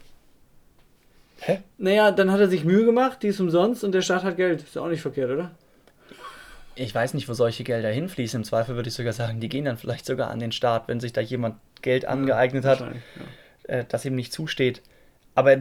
Hä? 1.42 1.60
Naja, 1.78 2.12
dann 2.12 2.32
hat 2.32 2.40
er 2.40 2.50
sich 2.50 2.64
Mühe 2.64 2.86
gemacht, 2.86 3.24
die 3.24 3.28
ist 3.28 3.40
umsonst 3.40 3.84
und 3.84 3.94
der 3.94 4.02
Staat 4.02 4.24
hat 4.24 4.38
Geld. 4.38 4.62
Ist 4.62 4.78
auch 4.78 4.90
nicht 4.90 5.02
verkehrt, 5.02 5.32
oder? 5.32 5.52
Ich 6.76 6.94
weiß 6.94 7.14
nicht, 7.14 7.28
wo 7.28 7.34
solche 7.34 7.64
Gelder 7.64 7.90
hinfließen. 7.90 8.42
Im 8.42 8.44
Zweifel 8.44 8.76
würde 8.76 8.90
ich 8.90 8.96
sogar 8.96 9.14
sagen, 9.14 9.40
die 9.40 9.50
gehen 9.50 9.66
dann 9.66 9.78
vielleicht 9.78 10.06
sogar 10.06 10.30
an 10.30 10.40
den 10.40 10.52
Staat, 10.52 10.88
wenn 10.88 11.00
sich 11.00 11.14
da 11.14 11.22
jemand 11.22 11.56
Geld 11.82 12.06
angeeignet 12.06 12.66
ja, 12.66 12.70
hat, 12.70 12.80
ja. 12.80 12.88
äh, 13.64 13.86
das 13.88 14.06
ihm 14.06 14.16
nicht 14.16 14.32
zusteht. 14.32 14.82
Aber 15.36 15.58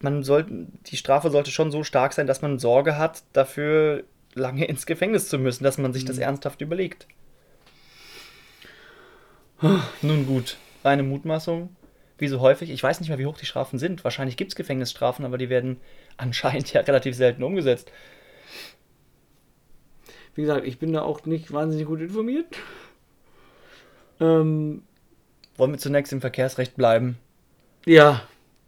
man 0.00 0.22
sollte, 0.22 0.66
die 0.86 0.96
Strafe 0.96 1.30
sollte 1.30 1.50
schon 1.50 1.70
so 1.70 1.84
stark 1.84 2.12
sein, 2.12 2.26
dass 2.26 2.42
man 2.42 2.58
Sorge 2.58 2.98
hat, 2.98 3.22
dafür 3.32 4.04
lange 4.34 4.64
ins 4.64 4.86
Gefängnis 4.86 5.28
zu 5.28 5.38
müssen, 5.38 5.64
dass 5.64 5.78
man 5.78 5.92
sich 5.92 6.04
mhm. 6.04 6.08
das 6.08 6.18
ernsthaft 6.18 6.60
überlegt. 6.60 7.06
Nun 10.02 10.26
gut, 10.26 10.56
reine 10.84 11.02
Mutmaßung. 11.02 11.74
Wie 12.18 12.28
so 12.28 12.40
häufig, 12.40 12.70
ich 12.70 12.82
weiß 12.82 13.00
nicht 13.00 13.08
mehr, 13.08 13.18
wie 13.18 13.26
hoch 13.26 13.38
die 13.38 13.46
Strafen 13.46 13.78
sind. 13.78 14.04
Wahrscheinlich 14.04 14.36
gibt 14.36 14.52
es 14.52 14.56
Gefängnisstrafen, 14.56 15.24
aber 15.24 15.38
die 15.38 15.48
werden 15.48 15.80
anscheinend 16.16 16.72
ja 16.72 16.80
relativ 16.82 17.16
selten 17.16 17.42
umgesetzt. 17.42 17.90
Wie 20.34 20.42
gesagt, 20.42 20.66
ich 20.66 20.78
bin 20.78 20.92
da 20.92 21.02
auch 21.02 21.24
nicht 21.26 21.52
wahnsinnig 21.52 21.86
gut 21.86 22.00
informiert. 22.00 22.46
Ähm, 24.20 24.82
Wollen 25.56 25.72
wir 25.72 25.78
zunächst 25.78 26.12
im 26.12 26.20
Verkehrsrecht 26.20 26.76
bleiben? 26.76 27.18
Ja, 27.84 28.22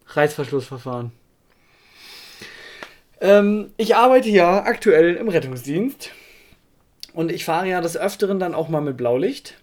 Reißverschlussverfahren. 0.06 1.12
Ähm, 3.20 3.72
ich 3.78 3.96
arbeite 3.96 4.28
ja 4.28 4.64
aktuell 4.64 5.14
im 5.14 5.28
Rettungsdienst 5.28 6.10
und 7.14 7.32
ich 7.32 7.44
fahre 7.44 7.68
ja 7.68 7.80
des 7.80 7.96
Öfteren 7.96 8.38
dann 8.38 8.54
auch 8.54 8.68
mal 8.68 8.82
mit 8.82 8.96
Blaulicht. 8.96 9.54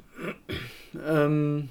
Ähm, 0.96 1.70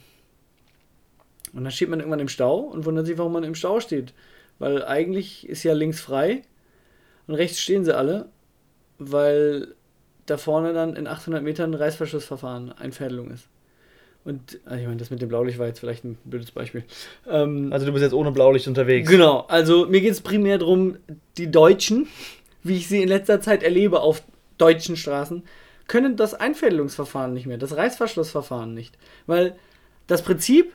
und 1.53 1.65
dann 1.65 1.73
steht 1.73 1.89
man 1.89 2.01
irgendwann 2.01 2.21
im 2.21 2.29
Stau 2.29 2.59
und 2.59 2.85
wundert 2.85 3.07
sich, 3.07 3.19
warum 3.19 3.33
man 3.33 3.45
im 3.45 3.55
Stau 3.55 3.81
steht. 3.81 4.13
Weil 4.59 4.85
eigentlich 4.85 5.49
ist 5.49 5.63
ja 5.63 5.73
links 5.73 6.01
frei 6.01 6.43
und 7.27 7.35
rechts 7.35 7.61
stehen 7.61 7.85
sie 7.85 7.97
alle, 7.97 8.29
weil 8.99 9.75
da 10.27 10.37
vorne 10.37 10.73
dann 10.73 10.97
in 10.97 11.07
800 11.07 11.43
Metern 11.43 11.71
ein 11.71 11.75
Reißverschlussverfahren 11.75 12.73
Einfädelung 12.73 13.31
ist. 13.31 13.49
Und 14.25 14.61
also 14.67 14.81
ich 14.81 14.87
meine, 14.87 14.99
das 14.99 15.11
mit 15.11 15.23
dem 15.23 15.29
Blaulicht 15.29 15.59
war 15.59 15.67
jetzt 15.67 15.81
vielleicht 15.81 16.05
ein 16.05 16.19
blödes 16.25 16.51
Beispiel. 16.51 16.85
Ähm, 17.27 17.73
also 17.73 17.87
du 17.87 17.93
bist 17.93 18.03
jetzt 18.03 18.13
ohne 18.13 18.33
Blaulicht 18.33 18.69
unterwegs. 18.69 19.09
Genau, 19.09 19.47
also 19.49 19.87
mir 19.87 20.03
geht 20.03 20.13
es 20.13 20.21
primär 20.21 20.59
darum, 20.59 20.97
die 21.39 21.51
Deutschen, 21.51 22.07
wie 22.63 22.77
ich 22.77 22.87
sie 22.87 23.03
in 23.03 23.09
letzter 23.09 23.41
Zeit 23.41 23.63
erlebe 23.63 24.01
auf 24.01 24.23
deutschen 24.59 24.97
Straßen, 24.97 25.43
können 25.91 26.15
das 26.15 26.35
Einfädelungsverfahren 26.35 27.35
nicht 27.35 27.47
mehr, 27.47 27.59
das 27.59 27.77
Reißverschlussverfahren 27.77 28.73
nicht. 28.75 28.97
Weil 29.27 29.57
das 30.07 30.23
Prinzip 30.23 30.73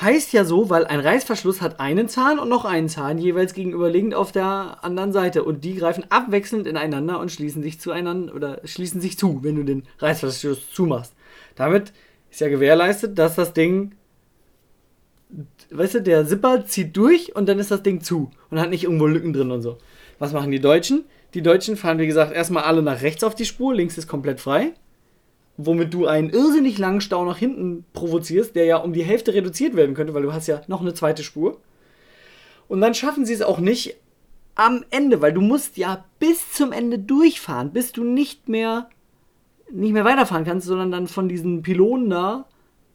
heißt 0.00 0.32
ja 0.32 0.44
so, 0.44 0.70
weil 0.70 0.86
ein 0.86 1.00
Reißverschluss 1.00 1.60
hat 1.60 1.80
einen 1.80 2.08
Zahn 2.08 2.38
und 2.38 2.48
noch 2.48 2.64
einen 2.64 2.88
Zahn, 2.88 3.18
jeweils 3.18 3.52
gegenüberliegend 3.52 4.14
auf 4.14 4.30
der 4.30 4.78
anderen 4.82 5.12
Seite. 5.12 5.42
Und 5.42 5.64
die 5.64 5.74
greifen 5.74 6.04
abwechselnd 6.08 6.68
ineinander 6.68 7.18
und 7.18 7.32
schließen 7.32 7.64
sich 7.64 7.80
zueinander 7.80 8.32
oder 8.32 8.60
schließen 8.64 9.00
sich 9.00 9.18
zu, 9.18 9.42
wenn 9.42 9.56
du 9.56 9.64
den 9.64 9.82
Reißverschluss 9.98 10.72
zumachst. 10.72 11.14
Damit 11.56 11.92
ist 12.30 12.40
ja 12.40 12.48
gewährleistet, 12.48 13.18
dass 13.18 13.34
das 13.34 13.54
Ding, 13.54 13.96
weißt 15.72 15.94
du, 15.94 16.02
der 16.02 16.28
Zipper 16.28 16.64
zieht 16.64 16.96
durch 16.96 17.34
und 17.34 17.48
dann 17.48 17.58
ist 17.58 17.72
das 17.72 17.82
Ding 17.82 18.02
zu 18.02 18.30
und 18.50 18.60
hat 18.60 18.70
nicht 18.70 18.84
irgendwo 18.84 19.08
Lücken 19.08 19.32
drin 19.32 19.50
und 19.50 19.62
so. 19.62 19.78
Was 20.20 20.32
machen 20.32 20.52
die 20.52 20.60
Deutschen? 20.60 21.06
Die 21.34 21.42
Deutschen 21.42 21.76
fahren, 21.76 21.98
wie 21.98 22.06
gesagt, 22.06 22.32
erstmal 22.32 22.64
alle 22.64 22.82
nach 22.82 23.02
rechts 23.02 23.22
auf 23.24 23.34
die 23.34 23.44
Spur, 23.44 23.74
links 23.74 23.98
ist 23.98 24.08
komplett 24.08 24.40
frei 24.40 24.72
womit 25.58 25.92
du 25.92 26.06
einen 26.06 26.30
irrsinnig 26.30 26.78
langen 26.78 27.00
Stau 27.02 27.24
nach 27.24 27.36
hinten 27.36 27.84
provozierst, 27.92 28.54
der 28.54 28.64
ja 28.64 28.76
um 28.76 28.92
die 28.92 29.02
Hälfte 29.02 29.34
reduziert 29.34 29.76
werden 29.76 29.94
könnte, 29.94 30.14
weil 30.14 30.22
du 30.22 30.32
hast 30.32 30.46
ja 30.46 30.62
noch 30.68 30.80
eine 30.80 30.94
zweite 30.94 31.24
Spur. 31.24 31.60
Und 32.68 32.80
dann 32.80 32.94
schaffen 32.94 33.26
sie 33.26 33.34
es 33.34 33.42
auch 33.42 33.58
nicht 33.58 33.96
am 34.54 34.84
Ende, 34.90 35.20
weil 35.20 35.32
du 35.32 35.40
musst 35.40 35.76
ja 35.76 36.04
bis 36.20 36.52
zum 36.52 36.70
Ende 36.72 36.98
durchfahren, 36.98 37.72
bis 37.72 37.92
du 37.92 38.04
nicht 38.04 38.48
mehr 38.48 38.88
nicht 39.70 39.92
mehr 39.92 40.04
weiterfahren 40.04 40.46
kannst, 40.46 40.66
sondern 40.66 40.90
dann 40.90 41.08
von 41.08 41.28
diesen 41.28 41.62
Pylonen 41.62 42.08
da 42.08 42.46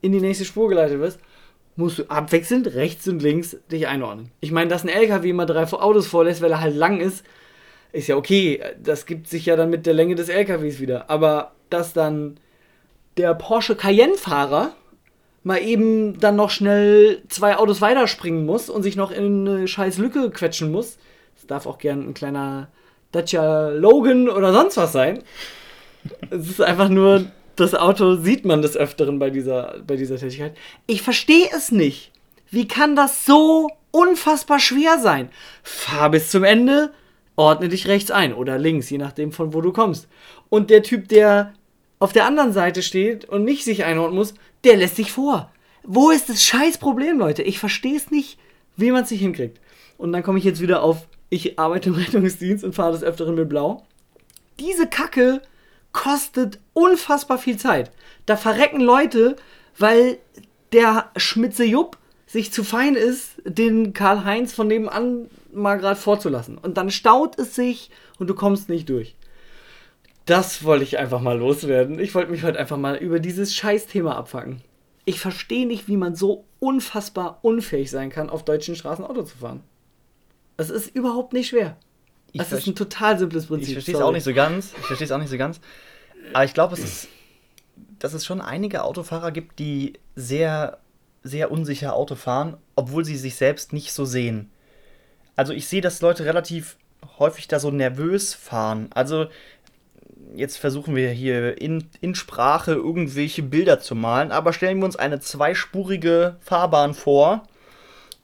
in 0.02 0.12
die 0.12 0.22
nächste 0.22 0.44
Spur 0.44 0.70
geleitet 0.70 1.00
wirst, 1.00 1.20
musst 1.76 2.00
du 2.00 2.10
abwechselnd 2.10 2.74
rechts 2.74 3.08
und 3.08 3.22
links 3.22 3.58
dich 3.72 3.88
einordnen. 3.88 4.32
Ich 4.40 4.52
meine, 4.52 4.70
dass 4.70 4.84
ein 4.84 4.90
LKW 4.90 5.30
immer 5.30 5.46
drei 5.46 5.72
Autos 5.72 6.08
vorlässt, 6.08 6.42
weil 6.42 6.52
er 6.52 6.62
halt 6.62 6.76
lang 6.76 7.00
ist, 7.00 7.24
ist 7.94 8.08
ja 8.08 8.18
okay. 8.18 8.62
Das 8.82 9.06
gibt 9.06 9.30
sich 9.30 9.46
ja 9.46 9.56
dann 9.56 9.70
mit 9.70 9.86
der 9.86 9.94
Länge 9.94 10.16
des 10.16 10.28
LKWs 10.28 10.80
wieder. 10.80 11.10
Aber 11.10 11.54
dass 11.70 11.94
dann 11.94 12.38
der 13.18 13.34
Porsche 13.36 13.76
Cayenne-Fahrer 13.76 14.74
mal 15.44 15.62
eben 15.62 16.20
dann 16.20 16.36
noch 16.36 16.50
schnell 16.50 17.22
zwei 17.30 17.58
Autos 17.58 17.82
weiterspringen 17.82 18.46
muss 18.46 18.70
und 18.70 18.84
sich 18.84 18.96
noch 18.96 19.12
in 19.12 19.48
eine 19.48 19.68
scheiß 19.68 19.98
Lücke 19.98 20.32
quetschen 20.32 20.72
muss. 20.72 20.98
Das 21.36 21.48
darf 21.48 21.66
auch 21.66 21.78
gern 21.78 22.10
ein 22.10 22.14
kleiner 22.14 22.70
Dacia 23.12 23.70
Logan 23.70 24.30
oder 24.30 24.54
sonst 24.54 24.78
was 24.78 24.92
sein. 24.92 25.24
Es 26.30 26.50
ist 26.50 26.62
einfach 26.62 26.90
nur, 26.90 27.26
das 27.56 27.76
Auto 27.76 28.16
sieht 28.16 28.46
man 28.46 28.62
des 28.62 28.76
Öfteren 28.76 29.20
bei 29.20 29.30
dieser, 29.30 29.76
bei 29.86 29.96
dieser 29.96 30.18
Tätigkeit. 30.18 30.56
Ich 30.88 31.02
verstehe 31.02 31.50
es 31.56 31.72
nicht. 31.72 32.12
Wie 32.50 32.68
kann 32.68 32.96
das 32.96 33.26
so 33.26 33.70
unfassbar 33.92 34.60
schwer 34.60 34.98
sein? 35.00 35.30
Fahr 35.62 36.10
bis 36.10 36.32
zum 36.32 36.44
Ende, 36.44 36.92
ordne 37.36 37.70
dich 37.70 37.88
rechts 37.88 38.12
ein 38.12 38.34
oder 38.34 38.58
links, 38.58 38.90
je 38.90 38.98
nachdem 38.98 39.32
von 39.32 39.54
wo 39.54 39.62
du 39.62 39.72
kommst. 39.72 40.08
Und 40.50 40.70
der 40.70 40.84
Typ, 40.84 41.08
der 41.08 41.54
auf 42.00 42.14
der 42.14 42.26
anderen 42.26 42.54
Seite 42.54 42.82
steht 42.82 43.26
und 43.26 43.44
nicht 43.44 43.64
sich 43.64 43.84
einordnen 43.84 44.18
muss, 44.18 44.34
der 44.64 44.78
lässt 44.78 44.96
sich 44.96 45.12
vor. 45.12 45.52
Wo 45.84 46.12
ist 46.12 46.30
das 46.30 46.44
scheiß 46.44 46.78
Problem, 46.78 47.18
Leute? 47.18 47.44
Ich 47.44 47.60
verstehe 47.60 47.96
es 47.96 48.12
nicht, 48.12 48.38
wie 48.78 48.92
man 48.92 49.04
es 49.04 49.10
sich 49.10 49.22
hinkriegt. 49.22 49.60
Und 49.98 50.12
dann 50.12 50.24
komme 50.24 50.40
ich 50.40 50.46
jetzt 50.46 50.62
wieder 50.62 50.84
auf, 50.84 51.08
ich 51.30 51.60
arbeite 51.60 51.90
im 51.90 51.96
Rettungsdienst 52.04 52.64
und 52.64 52.76
fahre 52.76 52.94
des 52.94 53.04
Öfteren 53.04 53.36
mit 53.36 53.50
Blau. 53.50 53.86
Diese 54.60 54.88
Kacke 54.88 55.42
kostet 55.92 56.60
unfassbar 56.74 57.38
viel 57.38 57.58
Zeit. 57.58 57.92
Da 58.26 58.36
verrecken 58.36 58.82
Leute, 58.82 59.36
weil 59.78 60.18
der 60.72 61.12
Schmitze 61.16 61.64
Jupp 61.64 61.98
sich 62.34 62.52
zu 62.52 62.64
fein 62.64 62.96
ist, 62.96 63.36
den 63.46 63.94
Karl-Heinz 63.94 64.54
von 64.54 64.68
nebenan 64.68 65.30
mal 65.54 65.78
gerade 65.78 66.00
vorzulassen. 66.00 66.58
Und 66.58 66.78
dann 66.78 66.90
staut 66.90 67.38
es 67.38 67.54
sich 67.54 67.92
und 68.18 68.28
du 68.28 68.34
kommst 68.34 68.70
nicht 68.70 68.90
durch. 68.90 69.16
Das 70.26 70.64
wollte 70.64 70.84
ich 70.84 70.98
einfach 70.98 71.22
mal 71.22 71.38
loswerden. 71.38 72.00
Ich 72.00 72.16
wollte 72.16 72.32
mich 72.32 72.44
heute 72.44 72.58
einfach 72.58 72.78
mal 72.78 72.96
über 72.96 73.20
dieses 73.20 73.54
Scheißthema 73.54 74.16
abfangen. 74.16 74.62
Ich 75.06 75.20
verstehe 75.20 75.68
nicht, 75.68 75.88
wie 75.88 75.96
man 75.96 76.16
so 76.16 76.46
unfassbar 76.60 77.38
unfähig 77.44 77.92
sein 77.92 78.10
kann, 78.10 78.32
auf 78.32 78.44
deutschen 78.44 78.76
Straßen 78.76 79.06
Auto 79.06 79.22
zu 79.22 79.38
fahren. 79.38 79.62
Es 80.58 80.72
ist 80.72 80.96
überhaupt 80.96 81.34
nicht 81.34 81.50
schwer. 81.50 81.78
Ich 82.32 82.40
das 82.40 82.52
ist 82.52 82.66
ein 82.66 82.74
total 82.74 83.20
simples 83.20 83.46
Prinzip. 83.46 83.68
Ich 83.68 83.74
verstehe 83.76 83.96
es 83.96 84.02
auch 84.02 84.12
nicht 84.12 84.24
so 84.24 84.34
ganz. 84.34 84.74
Ich 84.80 84.88
verstehe 84.88 85.06
es 85.06 85.12
auch 85.12 85.20
nicht 85.20 85.30
so 85.30 85.38
ganz. 85.38 85.62
Aber 86.34 86.46
ich 86.46 86.56
glaube, 86.56 86.74
es 86.74 86.84
ist, 86.84 87.08
dass 88.00 88.14
es 88.14 88.26
schon 88.26 88.42
einige 88.42 88.84
Autofahrer 88.84 89.32
gibt, 89.32 89.60
die 89.60 89.94
sehr, 90.16 90.80
sehr 91.24 91.52
unsicher 91.52 91.96
Auto 91.96 92.16
fahren, 92.16 92.58
obwohl 92.76 93.06
sie 93.06 93.18
sich 93.18 93.36
selbst 93.36 93.74
nicht 93.74 93.94
so 93.94 94.06
sehen. 94.06 94.52
Also 95.36 95.54
ich 95.54 95.68
sehe, 95.68 95.82
dass 95.82 96.02
Leute 96.02 96.26
relativ 96.26 96.78
häufig 97.18 97.48
da 97.48 97.60
so 97.60 97.72
nervös 97.72 98.34
fahren. 98.34 98.90
Also 98.94 99.28
jetzt 100.36 100.58
versuchen 100.58 100.96
wir 100.96 101.10
hier 101.12 101.62
in, 101.62 101.86
in 102.02 102.16
Sprache 102.16 102.74
irgendwelche 102.74 103.44
Bilder 103.44 103.80
zu 103.80 103.96
malen, 103.96 104.32
aber 104.32 104.54
stellen 104.54 104.80
wir 104.80 104.86
uns 104.86 104.96
eine 104.96 105.20
zweispurige 105.20 106.38
Fahrbahn 106.42 106.94
vor, 106.94 107.44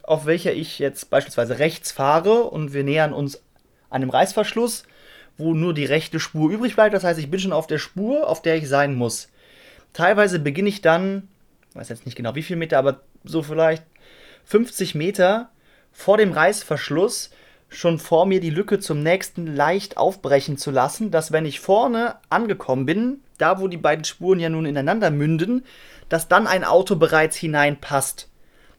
auf 0.04 0.26
welcher 0.26 0.54
ich 0.54 0.80
jetzt 0.80 1.10
beispielsweise 1.10 1.60
rechts 1.60 1.92
fahre 1.92 2.44
und 2.44 2.74
wir 2.74 2.84
nähern 2.84 3.14
uns 3.14 3.42
einem 3.90 4.10
Reißverschluss, 4.10 4.84
wo 5.38 5.54
nur 5.54 5.74
die 5.74 5.86
rechte 5.86 6.20
Spur 6.20 6.52
übrig 6.52 6.76
bleibt. 6.76 6.94
Das 6.94 7.04
heißt, 7.04 7.20
ich 7.20 7.32
bin 7.32 7.40
schon 7.40 7.54
auf 7.54 7.68
der 7.68 7.78
Spur, 7.78 8.28
auf 8.28 8.42
der 8.42 8.58
ich 8.58 8.68
sein 8.68 8.96
muss. 8.96 9.30
Teilweise 9.94 10.40
beginne 10.40 10.70
ich 10.70 10.82
dann, 10.82 11.28
ich 11.70 11.76
weiß 11.76 11.90
jetzt 11.90 12.06
nicht 12.06 12.16
genau 12.16 12.36
wie 12.36 12.44
viel 12.44 12.56
Meter, 12.56 12.78
aber 12.78 13.02
so 13.24 13.44
vielleicht 13.44 13.84
50 14.46 14.96
Meter 14.96 15.50
vor 15.92 16.18
dem 16.18 16.32
Reißverschluss 16.32 17.32
schon 17.70 18.00
vor 18.00 18.26
mir 18.26 18.40
die 18.40 18.50
Lücke 18.50 18.80
zum 18.80 19.04
nächsten 19.04 19.56
leicht 19.56 19.98
aufbrechen 19.98 20.58
zu 20.58 20.72
lassen, 20.72 21.12
dass 21.12 21.32
wenn 21.32 21.46
ich 21.46 21.60
vorne 21.60 22.16
angekommen 22.30 22.86
bin, 22.86 23.20
da 23.38 23.60
wo 23.60 23.68
die 23.68 23.78
beiden 23.78 24.06
Spuren 24.06 24.40
ja 24.40 24.50
nun 24.50 24.66
ineinander 24.66 25.12
münden, 25.12 25.64
dass 26.10 26.28
dann 26.28 26.48
ein 26.48 26.64
Auto 26.64 26.96
bereits 26.96 27.38
hineinpasst. 27.38 28.28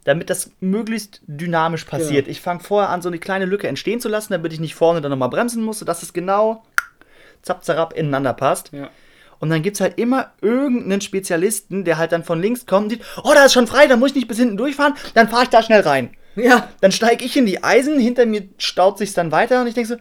Damit 0.05 0.31
das 0.31 0.51
möglichst 0.61 1.21
dynamisch 1.27 1.85
passiert. 1.85 2.27
Ja. 2.27 2.31
Ich 2.31 2.41
fange 2.41 2.61
vorher 2.61 2.91
an, 2.91 3.03
so 3.03 3.09
eine 3.09 3.19
kleine 3.19 3.45
Lücke 3.45 3.69
entstehen 3.69 4.01
zu 4.01 4.09
lassen, 4.09 4.33
damit 4.33 4.53
ich 4.53 4.59
nicht 4.59 4.75
vorne 4.75 5.01
dann 5.01 5.11
nochmal 5.11 5.29
bremsen 5.29 5.63
muss, 5.63 5.81
dass 5.81 6.03
es 6.03 6.13
genau 6.13 6.65
zapp, 7.43 7.65
zarab 7.65 7.93
ineinander 7.93 8.33
passt. 8.33 8.73
Ja. 8.73 8.91
Und 9.41 9.51
dann 9.51 9.63
gibt 9.63 9.77
es 9.77 9.81
halt 9.81 9.99
immer 9.99 10.33
irgendeinen 10.41 11.01
Spezialisten, 11.01 11.85
der 11.85 11.99
halt 11.99 12.13
dann 12.13 12.25
von 12.25 12.41
links 12.41 12.67
kommt 12.67 12.85
und 12.85 12.91
sieht, 12.91 13.03
oh, 13.25 13.33
da 13.35 13.47
ist 13.47 13.55
schon 13.55 13.67
frei, 13.67 13.87
da 13.87 13.97
muss 13.97 14.11
ich 14.11 14.17
nicht 14.17 14.29
bis 14.29 14.39
hinten 14.39 14.59
durchfahren, 14.59 14.95
dann 15.15 15.29
fahre 15.29 15.45
ich 15.45 15.49
da 15.49 15.63
schnell 15.63 15.81
rein. 15.81 16.11
Ja. 16.37 16.69
Dann 16.81 16.93
steige 16.93 17.25
ich 17.25 17.37
in 17.37 17.47
die 17.47 17.65
Eisen, 17.65 17.99
hinter 17.99 18.27
mir 18.27 18.45
staut 18.59 18.99
sich 18.99 19.13
dann 19.15 19.33
weiter 19.33 19.63
und 19.63 19.67
ich 19.67 19.75
denke 19.75 19.89
so, 19.89 19.97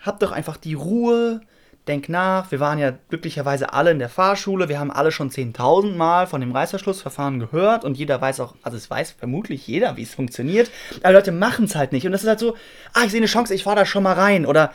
hab 0.00 0.20
doch 0.20 0.30
einfach 0.30 0.56
die 0.56 0.74
Ruhe, 0.74 1.40
denk 1.88 2.08
nach. 2.08 2.50
Wir 2.50 2.60
waren 2.60 2.78
ja 2.78 2.92
glücklicherweise 3.08 3.72
alle 3.72 3.90
in 3.90 3.98
der 3.98 4.08
Fahrschule, 4.08 4.68
wir 4.68 4.78
haben 4.78 4.90
alle 4.90 5.10
schon 5.10 5.30
10.000 5.30 5.96
Mal 5.96 6.26
von 6.26 6.40
dem 6.40 6.52
Reißverschlussverfahren 6.52 7.40
gehört 7.40 7.84
und 7.84 7.96
jeder 7.96 8.20
weiß 8.20 8.40
auch, 8.40 8.54
also 8.62 8.76
es 8.76 8.88
weiß 8.88 9.12
vermutlich 9.12 9.66
jeder, 9.66 9.96
wie 9.96 10.02
es 10.02 10.14
funktioniert, 10.14 10.70
aber 11.02 11.14
Leute 11.14 11.32
machen 11.32 11.64
es 11.64 11.74
halt 11.74 11.92
nicht 11.92 12.06
und 12.06 12.12
das 12.12 12.22
ist 12.22 12.28
halt 12.28 12.38
so, 12.38 12.54
ah, 12.92 13.04
ich 13.04 13.10
sehe 13.10 13.20
eine 13.20 13.26
Chance, 13.26 13.54
ich 13.54 13.64
fahre 13.64 13.76
da 13.76 13.86
schon 13.86 14.02
mal 14.02 14.12
rein 14.12 14.46
oder 14.46 14.72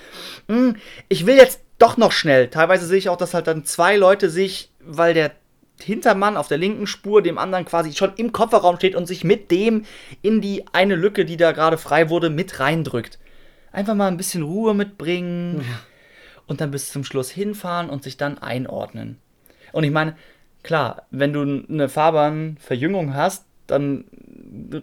hm, 0.47 0.75
ich 1.07 1.25
will 1.25 1.35
jetzt 1.35 1.61
doch 1.83 1.97
noch 1.97 2.13
schnell. 2.13 2.47
Teilweise 2.47 2.85
sehe 2.85 2.97
ich 2.97 3.09
auch, 3.09 3.17
dass 3.17 3.33
halt 3.33 3.47
dann 3.47 3.65
zwei 3.65 3.97
Leute 3.97 4.29
sich, 4.29 4.71
weil 4.79 5.13
der 5.13 5.31
Hintermann 5.81 6.37
auf 6.37 6.47
der 6.47 6.57
linken 6.57 6.87
Spur 6.87 7.21
dem 7.21 7.37
anderen 7.37 7.65
quasi 7.65 7.91
schon 7.91 8.13
im 8.15 8.31
Kofferraum 8.31 8.77
steht 8.77 8.95
und 8.95 9.05
sich 9.05 9.25
mit 9.25 9.51
dem 9.51 9.83
in 10.21 10.39
die 10.39 10.63
eine 10.71 10.95
Lücke, 10.95 11.25
die 11.25 11.35
da 11.35 11.51
gerade 11.51 11.77
frei 11.77 12.09
wurde, 12.09 12.29
mit 12.29 12.61
reindrückt. 12.61 13.19
Einfach 13.73 13.95
mal 13.95 14.07
ein 14.07 14.15
bisschen 14.15 14.43
Ruhe 14.43 14.73
mitbringen 14.73 15.57
ja. 15.57 15.79
und 16.47 16.61
dann 16.61 16.71
bis 16.71 16.89
zum 16.89 17.03
Schluss 17.03 17.29
hinfahren 17.29 17.89
und 17.89 18.03
sich 18.03 18.15
dann 18.15 18.37
einordnen. 18.37 19.17
Und 19.73 19.83
ich 19.83 19.91
meine, 19.91 20.15
klar, 20.61 21.03
wenn 21.11 21.33
du 21.33 21.65
eine 21.67 21.89
Fahrbahnverjüngung 21.89 23.13
hast, 23.13 23.45
dann 23.67 24.05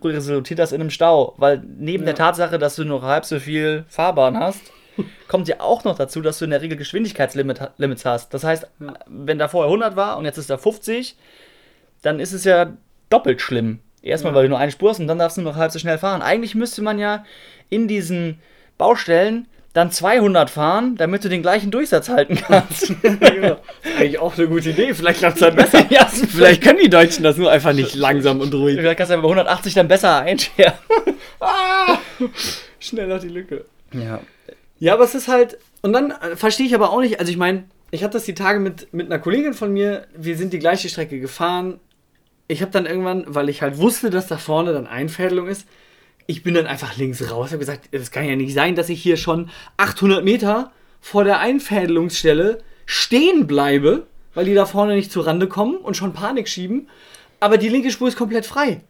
resultiert 0.03 0.59
das 0.59 0.73
in 0.73 0.81
einem 0.83 0.91
Stau, 0.91 1.35
weil 1.39 1.63
neben 1.79 2.03
ja. 2.03 2.07
der 2.07 2.15
Tatsache, 2.17 2.59
dass 2.59 2.77
du 2.77 2.85
nur 2.85 3.03
halb 3.03 3.25
so 3.25 3.39
viel 3.39 3.85
Fahrbahn 3.89 4.39
hast, 4.39 4.61
kommt 5.29 5.49
ja 5.49 5.61
auch 5.61 5.85
noch 5.85 5.97
dazu, 5.97 6.21
dass 6.21 6.39
du 6.39 6.45
in 6.45 6.51
der 6.51 6.63
Regel 6.63 6.77
Geschwindigkeitslimits 6.77 8.05
hast. 8.05 8.35
Das 8.35 8.45
heißt, 8.45 8.67
ja. 8.81 8.95
wenn 9.07 9.39
da 9.39 9.49
vorher 9.49 9.69
100 9.69 9.97
war 9.97 10.19
und 10.19 10.25
jetzt 10.25 10.39
ist 10.39 10.51
da 10.51 10.59
50, 10.59 11.17
dann 12.03 12.21
ist 12.21 12.33
es 12.33 12.45
ja 12.45 12.73
doppelt 13.11 13.41
schlimm. 13.41 13.81
Erstmal, 14.03 14.33
ja. 14.33 14.37
weil 14.37 14.43
du 14.45 14.51
nur 14.51 14.59
eine 14.59 14.73
Spur 14.73 14.91
hast 14.91 15.01
und 15.01 15.09
dann 15.09 15.19
darfst 15.19 15.37
du 15.37 15.43
noch 15.43 15.57
halb 15.57 15.73
so 15.73 15.79
schnell 15.79 15.99
fahren. 15.99 16.23
Eigentlich 16.23 16.55
müsste 16.55 16.83
man 16.83 16.99
ja 16.99 17.25
in 17.69 17.87
diesen 17.87 18.41
Baustellen 18.79 19.47
dann 19.73 19.93
200 19.93 20.51
fahren, 20.51 20.97
damit 20.97 21.25
du 21.25 21.29
den 21.29 21.43
gleichen 21.43 21.71
Durchsatz 21.71 22.09
halten 22.09 22.37
kannst. 22.37 22.93
genau. 23.03 23.57
Eigentlich 23.99 24.19
auch 24.19 24.37
eine 24.37 24.49
gute 24.49 24.71
Idee. 24.71 24.95
Vielleicht 24.95 25.21
klappt 25.21 25.37
es 25.37 25.41
dann 25.41 25.55
besser. 25.55 25.87
ja, 25.91 26.07
vielleicht 26.07 26.63
können 26.63 26.81
die 26.83 26.91
Deutschen 26.91 27.23
das 27.23 27.37
nur 27.37 27.51
einfach 27.51 27.73
nicht 27.73 27.95
langsam 27.95 28.41
und 28.41 28.53
ruhig. 28.53 28.77
Vielleicht 28.77 28.97
kannst 28.97 29.13
du 29.13 29.15
aber 29.15 29.25
180 29.25 29.75
dann 29.75 29.87
besser 29.87 30.19
einscheren. 30.19 30.73
ah! 31.41 31.99
Schnell 32.81 33.07
nach 33.07 33.21
die 33.21 33.29
Lücke. 33.29 33.65
Ja. 33.93 34.21
Ja, 34.81 34.95
aber 34.95 35.05
es 35.05 35.14
ist 35.14 35.29
halt. 35.29 35.59
Und 35.83 35.93
dann 35.93 36.11
äh, 36.11 36.35
verstehe 36.35 36.66
ich 36.66 36.75
aber 36.75 36.90
auch 36.90 37.01
nicht. 37.01 37.21
Also, 37.21 37.31
ich 37.31 37.38
meine, 37.38 37.64
ich 37.93 38.03
hatte 38.03 38.14
das 38.14 38.25
die 38.25 38.35
Tage 38.35 38.59
mit, 38.59 38.93
mit 38.93 39.07
einer 39.07 39.21
Kollegin 39.21 39.55
von 39.55 39.73
mir. 39.73 40.07
Wir 40.16 40.37
sind 40.37 40.53
die 40.53 40.59
gleiche 40.59 40.88
Strecke 40.88 41.21
gefahren. 41.21 41.79
Ich 42.49 42.62
habe 42.62 42.73
dann 42.73 42.87
irgendwann, 42.87 43.25
weil 43.29 43.49
ich 43.49 43.62
halt 43.62 43.79
wusste, 43.79 44.11
dass 44.11 44.27
da 44.27 44.37
vorne 44.37 44.73
dann 44.73 44.88
Einfädelung 44.88 45.47
ist, 45.47 45.66
ich 46.27 46.43
bin 46.43 46.55
dann 46.55 46.66
einfach 46.66 46.97
links 46.97 47.31
raus. 47.31 47.49
Ich 47.49 47.53
habe 47.53 47.61
gesagt, 47.61 47.88
es 47.93 48.11
kann 48.11 48.25
ja 48.25 48.37
nicht 48.37 48.55
sein, 48.55 48.75
dass 48.75 48.88
ich 48.88 49.03
hier 49.03 49.16
schon 49.16 49.51
800 49.77 50.25
Meter 50.25 50.73
vor 51.01 51.25
der 51.25 51.40
Einfädelungsstelle 51.40 52.59
stehen 52.87 53.47
bleibe, 53.47 54.07
weil 54.35 54.45
die 54.45 54.55
da 54.55 54.66
vorne 54.66 54.95
nicht 54.95 55.12
zur 55.12 55.27
Rande 55.27 55.49
kommen 55.49 55.77
und 55.77 55.97
schon 55.97 56.12
Panik 56.12 56.49
schieben. 56.49 56.88
Aber 57.40 57.57
die 57.57 57.69
linke 57.69 57.90
Spur 57.90 58.09
ist 58.09 58.16
komplett 58.16 58.47
frei. 58.47 58.83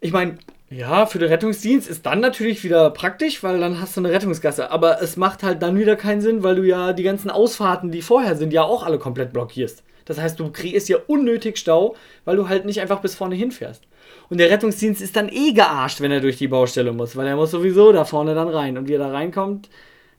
Ich 0.00 0.12
meine, 0.12 0.38
ja, 0.70 1.04
für 1.06 1.18
den 1.18 1.28
Rettungsdienst 1.28 1.88
ist 1.88 2.06
dann 2.06 2.20
natürlich 2.20 2.62
wieder 2.62 2.90
praktisch, 2.90 3.42
weil 3.42 3.58
dann 3.58 3.80
hast 3.80 3.96
du 3.96 4.00
eine 4.00 4.12
Rettungsgasse. 4.12 4.70
Aber 4.70 5.02
es 5.02 5.16
macht 5.16 5.42
halt 5.42 5.62
dann 5.62 5.76
wieder 5.76 5.96
keinen 5.96 6.20
Sinn, 6.20 6.44
weil 6.44 6.54
du 6.54 6.62
ja 6.62 6.92
die 6.92 7.02
ganzen 7.02 7.28
Ausfahrten, 7.28 7.90
die 7.90 8.02
vorher 8.02 8.36
sind, 8.36 8.52
ja 8.52 8.62
auch 8.62 8.84
alle 8.84 9.00
komplett 9.00 9.32
blockierst. 9.32 9.82
Das 10.04 10.18
heißt, 10.18 10.38
du 10.38 10.50
kreierst 10.52 10.88
ja 10.88 10.98
unnötig 11.08 11.58
Stau, 11.58 11.96
weil 12.24 12.36
du 12.36 12.48
halt 12.48 12.66
nicht 12.66 12.80
einfach 12.80 13.00
bis 13.00 13.16
vorne 13.16 13.34
hinfährst. 13.34 13.82
Und 14.28 14.38
der 14.38 14.48
Rettungsdienst 14.48 15.02
ist 15.02 15.16
dann 15.16 15.28
eh 15.28 15.52
gearscht, 15.52 16.00
wenn 16.00 16.12
er 16.12 16.20
durch 16.20 16.36
die 16.36 16.48
Baustelle 16.48 16.92
muss, 16.92 17.16
weil 17.16 17.26
er 17.26 17.36
muss 17.36 17.50
sowieso 17.50 17.90
da 17.90 18.04
vorne 18.04 18.36
dann 18.36 18.48
rein. 18.48 18.78
Und 18.78 18.86
wie 18.88 18.94
er 18.94 19.00
da 19.00 19.10
reinkommt, 19.10 19.68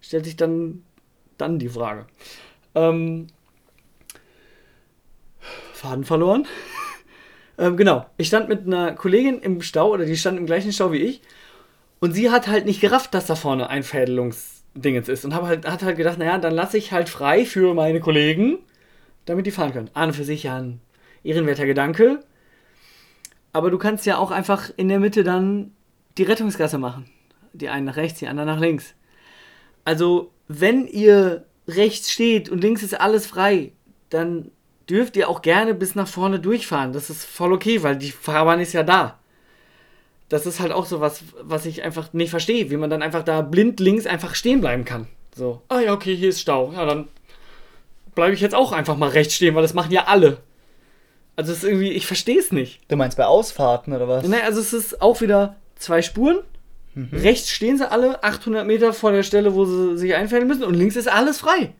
stellt 0.01 0.25
sich 0.25 0.35
dann, 0.35 0.83
dann 1.37 1.59
die 1.59 1.69
Frage. 1.69 2.07
Ähm, 2.75 3.27
Faden 5.73 6.03
verloren. 6.03 6.45
Ähm, 7.61 7.77
genau, 7.77 8.07
ich 8.17 8.27
stand 8.27 8.49
mit 8.49 8.65
einer 8.65 8.93
Kollegin 8.93 9.39
im 9.39 9.61
Stau, 9.61 9.91
oder 9.91 10.05
die 10.05 10.17
stand 10.17 10.39
im 10.39 10.47
gleichen 10.47 10.71
Stau 10.71 10.91
wie 10.91 10.97
ich. 10.97 11.21
Und 11.99 12.13
sie 12.13 12.31
hat 12.31 12.47
halt 12.47 12.65
nicht 12.65 12.81
gerafft, 12.81 13.13
dass 13.13 13.27
da 13.27 13.35
vorne 13.35 13.69
ein 13.69 13.83
Fädelungsdingens 13.83 15.07
ist. 15.07 15.25
Und 15.25 15.35
halt, 15.35 15.67
hat 15.67 15.83
halt 15.83 15.95
gedacht, 15.95 16.17
naja, 16.17 16.39
dann 16.39 16.55
lasse 16.55 16.79
ich 16.79 16.91
halt 16.91 17.07
frei 17.07 17.45
für 17.45 17.75
meine 17.75 17.99
Kollegen, 17.99 18.57
damit 19.25 19.45
die 19.45 19.51
fahren 19.51 19.73
können. 19.73 19.91
An 19.93 20.11
für 20.11 20.23
sich 20.23 20.41
ja 20.41 20.57
ein 20.57 20.81
ehrenwerter 21.23 21.67
Gedanke. 21.67 22.21
Aber 23.53 23.69
du 23.69 23.77
kannst 23.77 24.07
ja 24.07 24.17
auch 24.17 24.31
einfach 24.31 24.71
in 24.75 24.87
der 24.87 24.99
Mitte 24.99 25.23
dann 25.23 25.71
die 26.17 26.23
Rettungsgasse 26.23 26.79
machen. 26.79 27.05
Die 27.53 27.69
einen 27.69 27.85
nach 27.85 27.97
rechts, 27.97 28.17
die 28.17 28.27
anderen 28.27 28.49
nach 28.49 28.59
links. 28.59 28.95
Also, 29.85 30.31
wenn 30.47 30.87
ihr 30.87 31.45
rechts 31.67 32.09
steht 32.09 32.49
und 32.49 32.63
links 32.63 32.81
ist 32.81 32.99
alles 32.99 33.27
frei, 33.27 33.73
dann 34.09 34.49
dürft 34.91 35.15
ihr 35.15 35.29
auch 35.29 35.41
gerne 35.41 35.73
bis 35.73 35.95
nach 35.95 36.07
vorne 36.07 36.39
durchfahren. 36.39 36.91
Das 36.91 37.09
ist 37.09 37.23
voll 37.25 37.53
okay, 37.53 37.81
weil 37.81 37.95
die 37.95 38.11
Fahrbahn 38.11 38.59
ist 38.59 38.73
ja 38.73 38.83
da. 38.83 39.17
Das 40.27 40.45
ist 40.45 40.59
halt 40.59 40.71
auch 40.71 40.85
so 40.85 40.99
was, 40.99 41.23
was 41.41 41.65
ich 41.65 41.83
einfach 41.83 42.13
nicht 42.13 42.29
verstehe, 42.29 42.69
wie 42.69 42.77
man 42.77 42.89
dann 42.89 43.01
einfach 43.01 43.23
da 43.23 43.41
blind 43.41 43.79
links 43.79 44.05
einfach 44.05 44.35
stehen 44.35 44.61
bleiben 44.61 44.85
kann. 44.85 45.07
So, 45.35 45.61
ah 45.69 45.79
ja, 45.79 45.93
okay, 45.93 46.15
hier 46.15 46.29
ist 46.29 46.41
Stau. 46.41 46.73
Ja, 46.73 46.85
dann 46.85 47.07
bleibe 48.15 48.33
ich 48.33 48.41
jetzt 48.41 48.55
auch 48.55 48.73
einfach 48.73 48.97
mal 48.97 49.09
rechts 49.09 49.35
stehen, 49.35 49.55
weil 49.55 49.61
das 49.61 49.73
machen 49.73 49.91
ja 49.91 50.05
alle. 50.05 50.37
Also 51.37 51.53
es 51.53 51.59
ist 51.59 51.63
irgendwie, 51.63 51.91
ich 51.91 52.05
verstehe 52.05 52.39
es 52.39 52.51
nicht. 52.51 52.81
Du 52.89 52.97
meinst 52.97 53.17
bei 53.17 53.25
Ausfahrten 53.25 53.93
oder 53.93 54.07
was? 54.07 54.27
Nein, 54.27 54.41
also 54.43 54.59
es 54.59 54.73
ist 54.73 55.01
auch 55.01 55.21
wieder 55.21 55.55
zwei 55.75 56.01
Spuren. 56.01 56.39
Mhm. 56.93 57.09
Rechts 57.13 57.49
stehen 57.49 57.77
sie 57.77 57.89
alle 57.89 58.23
800 58.23 58.67
Meter 58.67 58.93
vor 58.93 59.13
der 59.13 59.23
Stelle, 59.23 59.55
wo 59.55 59.63
sie 59.63 59.97
sich 59.97 60.13
einfällen 60.15 60.47
müssen 60.47 60.65
und 60.65 60.73
links 60.73 60.97
ist 60.97 61.07
alles 61.09 61.39
frei. 61.39 61.73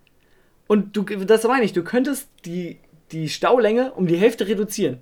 Und 0.67 0.95
du, 0.95 1.03
das 1.03 1.43
meine 1.43 1.65
ich, 1.65 1.73
du 1.73 1.83
könntest 1.83 2.29
die, 2.45 2.79
die 3.11 3.29
Staulänge 3.29 3.91
um 3.93 4.07
die 4.07 4.17
Hälfte 4.17 4.47
reduzieren. 4.47 4.99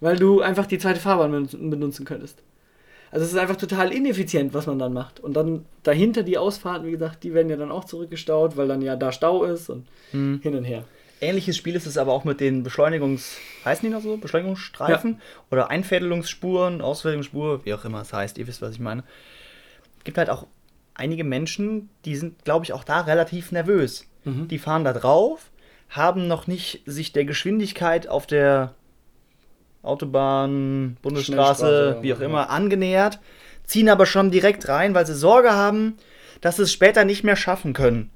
Weil 0.00 0.16
du 0.16 0.40
einfach 0.40 0.66
die 0.66 0.78
zweite 0.78 1.00
Fahrbahn 1.00 1.30
benutzen 1.30 2.04
könntest. 2.04 2.42
Also 3.10 3.24
es 3.24 3.32
ist 3.32 3.38
einfach 3.38 3.56
total 3.56 3.92
ineffizient, 3.92 4.52
was 4.52 4.66
man 4.66 4.78
dann 4.78 4.92
macht. 4.92 5.20
Und 5.20 5.34
dann 5.34 5.64
dahinter 5.84 6.22
die 6.22 6.36
Ausfahrten, 6.36 6.86
wie 6.86 6.90
gesagt, 6.90 7.24
die 7.24 7.32
werden 7.32 7.48
ja 7.48 7.56
dann 7.56 7.70
auch 7.70 7.84
zurückgestaut, 7.84 8.56
weil 8.56 8.68
dann 8.68 8.82
ja 8.82 8.96
da 8.96 9.12
Stau 9.12 9.44
ist 9.44 9.70
und 9.70 9.86
mhm. 10.12 10.40
hin 10.42 10.54
und 10.54 10.64
her. 10.64 10.84
Ähnliches 11.20 11.56
Spiel 11.56 11.74
ist 11.76 11.86
es 11.86 11.96
aber 11.96 12.12
auch 12.12 12.24
mit 12.24 12.40
den 12.40 12.62
Beschleunigungs... 12.62 13.38
Heißen 13.64 13.88
die 13.88 13.94
noch 13.94 14.02
so? 14.02 14.18
Beschleunigungsstreifen? 14.18 15.12
Ja. 15.12 15.18
Oder 15.50 15.70
Einfädelungsspuren, 15.70 16.82
Ausfädelungsspur, 16.82 17.64
wie 17.64 17.72
auch 17.72 17.86
immer 17.86 18.02
es 18.02 18.12
heißt. 18.12 18.36
Ihr 18.36 18.46
wisst, 18.46 18.60
was 18.60 18.74
ich 18.74 18.80
meine. 18.80 19.02
Es 19.96 20.04
gibt 20.04 20.18
halt 20.18 20.28
auch 20.28 20.46
einige 20.92 21.24
Menschen, 21.24 21.88
die 22.04 22.16
sind, 22.16 22.44
glaube 22.44 22.66
ich, 22.66 22.74
auch 22.74 22.84
da 22.84 23.00
relativ 23.00 23.50
nervös. 23.50 24.06
Mhm. 24.24 24.48
Die 24.48 24.58
fahren 24.58 24.84
da 24.84 24.92
drauf, 24.92 25.50
haben 25.88 26.26
noch 26.28 26.46
nicht 26.46 26.82
sich 26.86 27.12
der 27.12 27.24
Geschwindigkeit 27.24 28.08
auf 28.08 28.26
der 28.26 28.74
Autobahn, 29.82 30.96
Bundesstraße, 31.02 31.98
wie 32.02 32.12
auch 32.12 32.20
immer, 32.20 32.42
ja. 32.42 32.46
angenähert, 32.46 33.20
ziehen 33.64 33.88
aber 33.88 34.06
schon 34.06 34.30
direkt 34.30 34.68
rein, 34.68 34.94
weil 34.94 35.06
sie 35.06 35.14
Sorge 35.14 35.52
haben, 35.52 35.96
dass 36.40 36.56
sie 36.56 36.62
es 36.62 36.72
später 36.72 37.04
nicht 37.04 37.24
mehr 37.24 37.36
schaffen 37.36 37.72
können. 37.72 38.10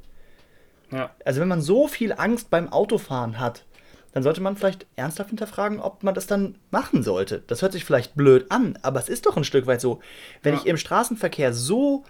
Ja. 0.90 1.10
Also 1.24 1.40
wenn 1.40 1.48
man 1.48 1.62
so 1.62 1.86
viel 1.86 2.12
Angst 2.12 2.50
beim 2.50 2.72
Autofahren 2.72 3.38
hat, 3.38 3.64
dann 4.12 4.24
sollte 4.24 4.40
man 4.40 4.56
vielleicht 4.56 4.86
ernsthaft 4.96 5.30
hinterfragen, 5.30 5.80
ob 5.80 6.02
man 6.02 6.14
das 6.14 6.26
dann 6.26 6.56
machen 6.72 7.04
sollte. 7.04 7.42
Das 7.46 7.62
hört 7.62 7.72
sich 7.72 7.84
vielleicht 7.84 8.16
blöd 8.16 8.50
an, 8.50 8.76
aber 8.82 8.98
es 8.98 9.08
ist 9.08 9.26
doch 9.26 9.36
ein 9.36 9.44
Stück 9.44 9.66
weit 9.66 9.80
so. 9.80 10.00
Wenn 10.42 10.54
ja. 10.54 10.60
ich 10.60 10.66
im 10.66 10.76
Straßenverkehr 10.76 11.54
so, 11.54 12.04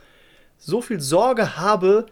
so 0.57 0.81
viel 0.81 1.01
Sorge 1.01 1.59
habe, 1.59 2.07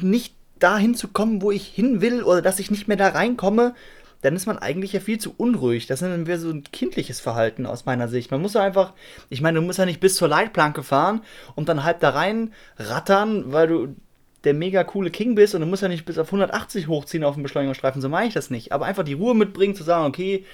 nicht 0.00 0.35
dahin 0.58 0.94
zu 0.94 1.08
kommen, 1.08 1.42
wo 1.42 1.50
ich 1.50 1.66
hin 1.66 2.00
will 2.00 2.22
oder 2.22 2.42
dass 2.42 2.58
ich 2.58 2.70
nicht 2.70 2.88
mehr 2.88 2.96
da 2.96 3.08
reinkomme, 3.08 3.74
dann 4.22 4.34
ist 4.34 4.46
man 4.46 4.58
eigentlich 4.58 4.92
ja 4.92 5.00
viel 5.00 5.18
zu 5.18 5.34
unruhig. 5.36 5.86
Das 5.86 6.02
ist 6.02 6.08
dann 6.08 6.26
wieder 6.26 6.38
so 6.38 6.50
ein 6.50 6.64
kindliches 6.64 7.20
Verhalten 7.20 7.66
aus 7.66 7.84
meiner 7.84 8.08
Sicht. 8.08 8.30
Man 8.30 8.42
muss 8.42 8.54
ja 8.54 8.62
einfach, 8.62 8.92
ich 9.28 9.40
meine, 9.40 9.60
du 9.60 9.66
musst 9.66 9.78
ja 9.78 9.84
nicht 9.84 10.00
bis 10.00 10.16
zur 10.16 10.28
Leitplanke 10.28 10.82
fahren 10.82 11.20
und 11.54 11.68
dann 11.68 11.84
halb 11.84 12.00
da 12.00 12.10
rein 12.10 12.52
rattern, 12.78 13.52
weil 13.52 13.68
du 13.68 13.96
der 14.44 14.54
mega 14.54 14.84
coole 14.84 15.10
King 15.10 15.34
bist 15.34 15.54
und 15.54 15.60
du 15.60 15.66
musst 15.66 15.82
ja 15.82 15.88
nicht 15.88 16.04
bis 16.04 16.18
auf 16.18 16.28
180 16.28 16.88
hochziehen 16.88 17.24
auf 17.24 17.34
dem 17.34 17.42
Beschleunigungsstreifen, 17.42 18.00
so 18.00 18.08
mache 18.08 18.26
ich 18.26 18.34
das 18.34 18.50
nicht. 18.50 18.72
Aber 18.72 18.86
einfach 18.86 19.02
die 19.02 19.14
Ruhe 19.14 19.34
mitbringen, 19.34 19.74
zu 19.74 19.82
sagen, 19.82 20.06
okay, 20.06 20.44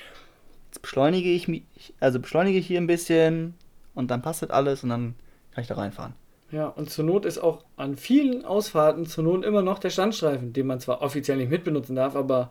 jetzt 0.71 0.83
beschleunige 0.83 1.31
ich 1.31 1.47
mich, 1.47 1.65
also 2.01 2.19
beschleunige 2.19 2.59
ich 2.59 2.67
hier 2.67 2.81
ein 2.81 2.87
bisschen 2.87 3.55
und 3.95 4.11
dann 4.11 4.23
passt 4.23 4.43
das 4.43 4.51
alles 4.51 4.83
und 4.83 4.89
dann 4.89 5.15
kann 5.55 5.63
ich 5.63 5.69
da 5.69 5.75
reinfahren. 5.75 6.15
Ja, 6.53 6.69
und 6.69 6.91
zur 6.91 7.05
Not 7.05 7.25
ist 7.25 7.39
auch 7.39 7.65
an 7.77 7.97
vielen 7.97 8.45
Ausfahrten 8.45 9.07
zur 9.07 9.25
Not 9.25 9.45
immer 9.45 9.63
noch 9.63 9.79
der 9.79 9.91
Standstreifen, 9.91 10.53
den 10.53 10.67
man 10.67 10.81
zwar 10.81 11.03
offiziell 11.03 11.39
nicht 11.39 11.51
mitbenutzen 11.51 11.97
darf, 11.97 12.15
aber 12.15 12.51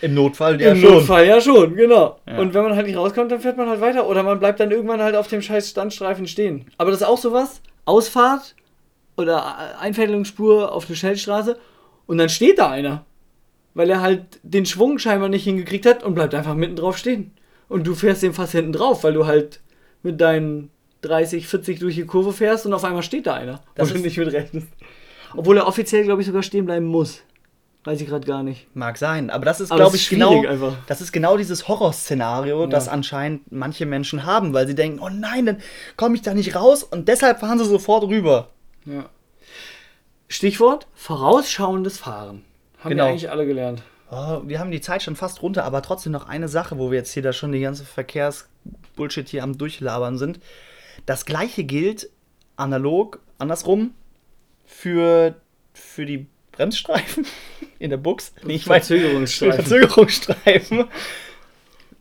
im 0.00 0.14
Notfall 0.14 0.60
ja 0.60 0.70
Im 0.70 0.78
schon. 0.78 0.88
Im 0.88 0.94
Notfall 0.94 1.26
ja 1.26 1.40
schon, 1.40 1.74
genau. 1.74 2.20
Ja. 2.26 2.38
Und 2.38 2.54
wenn 2.54 2.62
man 2.62 2.76
halt 2.76 2.86
nicht 2.86 2.96
rauskommt, 2.96 3.32
dann 3.32 3.40
fährt 3.40 3.56
man 3.56 3.68
halt 3.68 3.80
weiter 3.80 4.08
oder 4.08 4.22
man 4.22 4.38
bleibt 4.38 4.60
dann 4.60 4.70
irgendwann 4.70 5.02
halt 5.02 5.16
auf 5.16 5.26
dem 5.26 5.42
scheiß 5.42 5.70
Standstreifen 5.70 6.26
stehen. 6.26 6.66
Aber 6.78 6.90
das 6.90 7.00
ist 7.00 7.06
auch 7.06 7.18
sowas, 7.18 7.60
Ausfahrt, 7.84 8.54
oder 9.16 9.78
Einfädelungsspur 9.78 10.72
auf 10.72 10.86
eine 10.86 10.96
Schnellstraße 10.96 11.58
und 12.06 12.18
dann 12.18 12.28
steht 12.28 12.58
da 12.58 12.70
einer. 12.70 13.04
Weil 13.74 13.90
er 13.90 14.00
halt 14.00 14.38
den 14.44 14.66
Schwung 14.66 14.98
scheinbar 14.98 15.28
nicht 15.28 15.44
hingekriegt 15.44 15.86
hat 15.86 16.04
und 16.04 16.14
bleibt 16.14 16.34
einfach 16.34 16.54
mitten 16.54 16.76
drauf 16.76 16.96
stehen. 16.96 17.32
Und 17.68 17.86
du 17.86 17.94
fährst 17.94 18.22
den 18.22 18.32
fast 18.32 18.52
hinten 18.52 18.72
drauf, 18.72 19.02
weil 19.02 19.14
du 19.14 19.26
halt 19.26 19.60
mit 20.04 20.20
deinen 20.20 20.70
30, 21.04 21.46
40 21.46 21.78
durch 21.78 21.94
die 21.94 22.04
Kurve 22.04 22.32
fährst 22.32 22.66
und 22.66 22.72
auf 22.72 22.84
einmal 22.84 23.02
steht 23.02 23.26
da 23.26 23.34
einer, 23.34 23.60
das 23.74 23.90
wo 23.90 23.94
du 23.94 24.00
nicht 24.00 24.16
mit 24.16 24.32
rechnest. 24.32 24.68
Obwohl 25.36 25.58
er 25.58 25.66
offiziell, 25.66 26.04
glaube 26.04 26.22
ich, 26.22 26.26
sogar 26.26 26.42
stehen 26.42 26.64
bleiben 26.64 26.86
muss. 26.86 27.22
Weiß 27.84 28.00
ich 28.00 28.08
gerade 28.08 28.26
gar 28.26 28.42
nicht. 28.42 28.66
Mag 28.74 28.96
sein, 28.96 29.28
aber 29.28 29.44
das 29.44 29.60
ist, 29.60 29.70
glaube 29.70 29.96
ich, 29.96 30.08
genau, 30.08 30.46
einfach. 30.46 30.74
das 30.86 31.02
ist 31.02 31.12
genau 31.12 31.36
dieses 31.36 31.68
Horrorszenario, 31.68 32.62
ja. 32.62 32.66
das 32.66 32.88
anscheinend 32.88 33.52
manche 33.52 33.84
Menschen 33.84 34.24
haben, 34.24 34.54
weil 34.54 34.66
sie 34.66 34.74
denken, 34.74 35.00
oh 35.00 35.10
nein, 35.10 35.44
dann 35.44 35.58
komme 35.96 36.14
ich 36.14 36.22
da 36.22 36.32
nicht 36.32 36.56
raus 36.56 36.82
und 36.82 37.08
deshalb 37.08 37.40
fahren 37.40 37.58
sie 37.58 37.66
sofort 37.66 38.04
rüber. 38.04 38.48
Ja. 38.86 39.10
Stichwort 40.28 40.86
vorausschauendes 40.94 41.98
Fahren. 41.98 42.42
Haben 42.78 42.90
genau. 42.90 43.04
wir 43.04 43.10
eigentlich 43.10 43.30
alle 43.30 43.46
gelernt. 43.46 43.82
Oh, 44.10 44.40
wir 44.44 44.60
haben 44.60 44.70
die 44.70 44.80
Zeit 44.80 45.02
schon 45.02 45.16
fast 45.16 45.42
runter, 45.42 45.64
aber 45.64 45.82
trotzdem 45.82 46.12
noch 46.12 46.28
eine 46.28 46.48
Sache, 46.48 46.78
wo 46.78 46.90
wir 46.90 46.98
jetzt 46.98 47.12
hier 47.12 47.22
da 47.22 47.32
schon 47.32 47.52
die 47.52 47.60
ganze 47.60 47.84
Verkehrsbullshit 47.84 49.28
hier 49.28 49.42
am 49.42 49.58
Durchlabern 49.58 50.16
sind. 50.16 50.40
Das 51.06 51.24
gleiche 51.24 51.64
gilt 51.64 52.10
analog, 52.56 53.20
andersrum, 53.38 53.94
für, 54.64 55.34
für 55.72 56.06
die 56.06 56.26
Bremsstreifen 56.52 57.26
in 57.78 57.90
der 57.90 57.96
Box. 57.96 58.32
Nee, 58.44 58.54
ich 58.54 58.64
Verzögerungsstreifen. 58.64 59.64
Verzögerungsstreifen. 59.64 60.84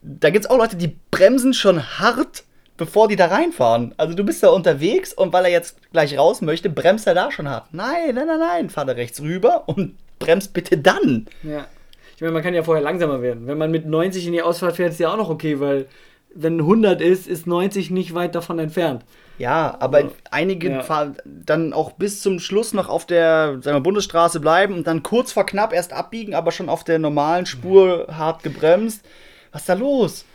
Da 0.02 0.30
gibt 0.30 0.46
es 0.46 0.52
auch 0.52 0.58
Leute, 0.58 0.76
die 0.76 0.96
bremsen 1.12 1.54
schon 1.54 2.00
hart 2.00 2.44
bevor 2.78 3.08
die 3.08 3.16
da 3.16 3.28
reinfahren. 3.28 3.94
Also 3.98 4.14
du 4.14 4.24
bist 4.24 4.44
da 4.44 4.50
unterwegs 4.50 5.14
und 5.14 5.34
weil 5.34 5.46
er 5.46 5.52
jetzt 5.52 5.78
gleich 5.92 6.18
raus 6.18 6.42
möchte, 6.42 6.70
bremst 6.70 7.08
er 7.08 7.14
da 7.14 7.32
schon 7.32 7.50
hart. 7.50 7.68
Nein, 7.72 8.16
nein, 8.16 8.28
nein, 8.28 8.40
nein, 8.40 8.70
fahr 8.70 8.86
da 8.86 8.94
rechts 8.94 9.22
rüber 9.22 9.64
und 9.68 9.96
bremst 10.20 10.54
bitte 10.54 10.78
dann. 10.78 11.28
Ja. 11.44 11.68
Ich 12.16 12.22
meine, 12.22 12.34
man 12.34 12.44
kann 12.44 12.54
ja 12.54 12.64
vorher 12.64 12.84
langsamer 12.84 13.22
werden. 13.22 13.48
Wenn 13.48 13.58
man 13.58 13.72
mit 13.72 13.86
90 13.86 14.28
in 14.28 14.34
die 14.34 14.42
Ausfahrt 14.42 14.76
fährt, 14.76 14.92
ist 14.92 15.00
ja 15.00 15.12
auch 15.12 15.18
noch 15.18 15.30
okay, 15.30 15.60
weil 15.60 15.88
wenn 16.36 16.60
100 16.60 17.02
ist, 17.02 17.28
ist 17.28 17.48
90 17.48 17.92
nicht 17.92 18.14
weit 18.14 18.36
davon 18.36 18.60
entfernt. 18.60 19.04
Ja, 19.38 19.76
aber 19.80 20.02
Ja. 20.02 20.10
einige 20.32 20.70
Ja. 20.70 20.82
fahren 20.82 21.18
dann 21.26 21.74
auch 21.74 21.94
bis 21.94 22.22
zum 22.22 22.40
Schluss 22.40 22.74
noch 22.74 22.88
auf 22.90 23.06
der 23.06 23.60
wir, 23.64 23.80
Bundesstraße 23.80 24.40
bleiben 24.40 24.76
und 24.76 24.86
dann 24.88 25.04
kurz 25.04 25.32
vor 25.32 25.46
knapp 25.46 25.74
erst 25.74 25.94
abbiegen, 25.94 26.36
aber 26.36 26.52
schon 26.52 26.70
auf 26.70 26.84
der 26.84 27.00
normalen 27.00 27.46
Spur 27.46 28.08
hart 28.12 28.44
gebremst. 28.44 29.04
Was 29.52 29.62
ist 29.64 29.70
da 29.70 29.74
los? 29.74 30.26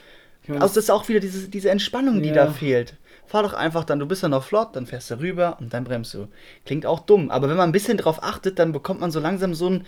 Mein, 0.46 0.62
Also 0.62 0.74
das 0.76 0.84
ist 0.84 0.90
auch 0.90 1.08
wieder 1.08 1.20
diese, 1.20 1.48
diese 1.48 1.70
Entspannung, 1.70 2.22
die 2.22 2.30
Ja. 2.30 2.46
da 2.46 2.50
fehlt. 2.50 2.94
Fahr 3.26 3.42
doch 3.42 3.52
einfach 3.52 3.84
dann, 3.84 3.98
du 3.98 4.06
bist 4.06 4.22
ja 4.22 4.28
noch 4.28 4.42
flott, 4.44 4.74
dann 4.74 4.86
fährst 4.86 5.10
du 5.10 5.18
rüber 5.20 5.58
und 5.60 5.74
dann 5.74 5.84
bremst 5.84 6.14
du. 6.14 6.28
Klingt 6.64 6.86
auch 6.86 7.00
dumm, 7.00 7.30
aber 7.30 7.48
wenn 7.50 7.56
man 7.58 7.68
ein 7.68 7.72
bisschen 7.72 7.98
drauf 7.98 8.22
achtet, 8.22 8.58
dann 8.58 8.72
bekommt 8.72 9.00
man 9.00 9.10
so 9.10 9.20
langsam 9.20 9.54
so 9.54 9.68
ein, 9.68 9.86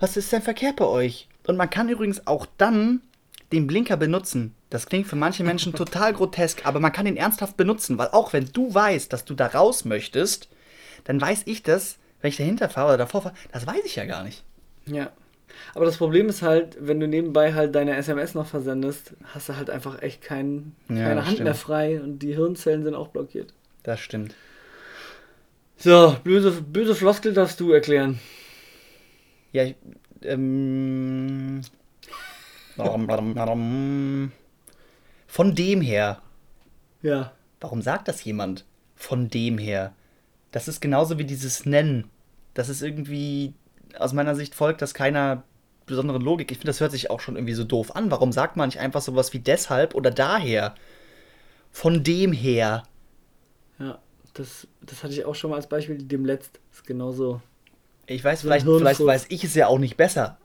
was 0.00 0.16
ist 0.16 0.32
denn 0.32 0.40
verkehrt 0.42 0.76
bei 0.76 0.86
euch? 0.86 1.28
Und 1.46 1.56
man 1.56 1.68
kann 1.68 1.88
übrigens 1.90 2.26
auch 2.26 2.46
dann 2.56 3.02
den 3.52 3.66
Blinker 3.66 3.96
benutzen. 3.96 4.54
Das 4.70 4.86
klingt 4.86 5.06
für 5.06 5.16
manche 5.16 5.42
Menschen 5.44 5.72
total 5.74 6.12
grotesk, 6.12 6.66
aber 6.66 6.80
man 6.80 6.92
kann 6.92 7.06
ihn 7.06 7.16
ernsthaft 7.16 7.56
benutzen, 7.56 7.98
weil 7.98 8.08
auch 8.08 8.32
wenn 8.32 8.52
du 8.52 8.72
weißt, 8.72 9.12
dass 9.12 9.24
du 9.24 9.34
da 9.34 9.46
raus 9.46 9.84
möchtest, 9.84 10.48
dann 11.04 11.20
weiß 11.20 11.42
ich 11.46 11.62
das, 11.62 11.98
wenn 12.20 12.28
ich 12.30 12.36
dahinter 12.36 12.68
fahre 12.68 12.88
oder 12.88 12.98
davor 12.98 13.22
fahre, 13.22 13.34
das 13.52 13.66
weiß 13.66 13.84
ich 13.84 13.96
ja 13.96 14.04
gar 14.04 14.22
nicht. 14.24 14.44
Ja. 14.86 15.10
Aber 15.74 15.84
das 15.84 15.96
Problem 15.96 16.28
ist 16.28 16.42
halt, 16.42 16.76
wenn 16.80 17.00
du 17.00 17.08
nebenbei 17.08 17.52
halt 17.54 17.74
deine 17.74 17.96
SMS 17.96 18.34
noch 18.34 18.46
versendest, 18.46 19.14
hast 19.34 19.48
du 19.48 19.56
halt 19.56 19.68
einfach 19.68 20.00
echt 20.00 20.22
kein, 20.22 20.74
Ja, 20.88 20.96
keine 21.04 21.22
Hand 21.22 21.32
stimmt. 21.32 21.44
mehr 21.44 21.54
frei 21.54 22.00
und 22.00 22.20
die 22.20 22.34
Hirnzellen 22.34 22.82
sind 22.84 22.94
auch 22.94 23.08
blockiert. 23.08 23.52
Das 23.82 23.98
stimmt. 24.00 24.34
So, 25.76 26.16
böse, 26.24 26.52
böse 26.62 26.94
Floskel 26.94 27.32
darfst 27.32 27.58
du 27.58 27.72
erklären. 27.72 28.20
Ja, 29.52 29.64
ich, 29.64 29.74
ähm, 30.22 31.62
von 35.26 35.54
dem 35.54 35.80
her. 35.80 36.20
Ja. 37.02 37.32
Warum 37.60 37.82
sagt 37.82 38.08
das 38.08 38.24
jemand? 38.24 38.64
Von 38.96 39.28
dem 39.28 39.58
her. 39.58 39.94
Das 40.52 40.68
ist 40.68 40.80
genauso 40.80 41.18
wie 41.18 41.24
dieses 41.24 41.64
Nennen. 41.66 42.10
Das 42.54 42.68
ist 42.68 42.82
irgendwie, 42.82 43.54
aus 43.98 44.12
meiner 44.12 44.34
Sicht 44.34 44.54
folgt 44.54 44.82
das 44.82 44.94
keiner 44.94 45.44
besonderen 45.86 46.22
Logik. 46.22 46.50
Ich 46.50 46.58
finde, 46.58 46.68
das 46.68 46.80
hört 46.80 46.92
sich 46.92 47.10
auch 47.10 47.20
schon 47.20 47.36
irgendwie 47.36 47.54
so 47.54 47.64
doof 47.64 47.94
an. 47.94 48.10
Warum 48.10 48.32
sagt 48.32 48.56
man 48.56 48.68
nicht 48.68 48.78
einfach 48.80 49.00
sowas 49.00 49.32
wie 49.32 49.38
deshalb 49.38 49.94
oder 49.94 50.10
daher? 50.10 50.74
Von 51.70 52.02
dem 52.02 52.32
her. 52.32 52.82
Ja. 53.78 53.98
Das, 54.34 54.68
das 54.80 55.02
hatte 55.02 55.12
ich 55.12 55.24
auch 55.24 55.34
schon 55.34 55.50
mal 55.50 55.56
als 55.56 55.68
Beispiel, 55.68 55.98
dem 55.98 56.24
letzt. 56.24 56.60
Ist 56.72 56.86
genauso. 56.86 57.42
Ich 58.06 58.22
weiß, 58.22 58.40
So 58.40 58.48
vielleicht, 58.48 58.66
vielleicht 58.66 59.04
weiß 59.04 59.26
ich 59.28 59.44
es 59.44 59.54
ja 59.54 59.66
auch 59.66 59.78
nicht 59.78 59.96
besser. 59.96 60.38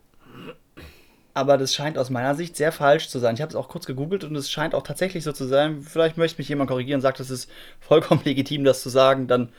Aber 1.36 1.58
das 1.58 1.76
scheint 1.76 1.98
aus 1.98 2.10
meiner 2.10 2.34
Sicht 2.34 2.56
sehr 2.56 2.72
falsch 2.72 3.10
zu 3.10 3.20
sein. 3.20 3.36
Ich 3.36 3.42
habe 3.42 3.50
es 3.50 3.58
auch 3.58 3.68
kurz 3.68 3.86
gegoogelt 3.86 4.24
und 4.24 4.34
es 4.38 4.50
scheint 4.50 4.74
auch 4.74 4.84
tatsächlich 4.84 5.26
so 5.26 5.34
zu 5.34 5.44
sein. 5.44 5.82
Vielleicht 5.82 6.18
möchte 6.18 6.40
mich 6.40 6.48
jemand 6.48 6.70
korrigieren 6.70 7.00
und 7.00 7.02
sagt, 7.02 7.20
es 7.20 7.30
ist 7.30 7.52
vollkommen 7.82 8.22
legitim, 8.26 8.64
das 8.64 8.82
zu 8.82 8.88
sagen. 8.88 9.28
Dann 9.28 9.50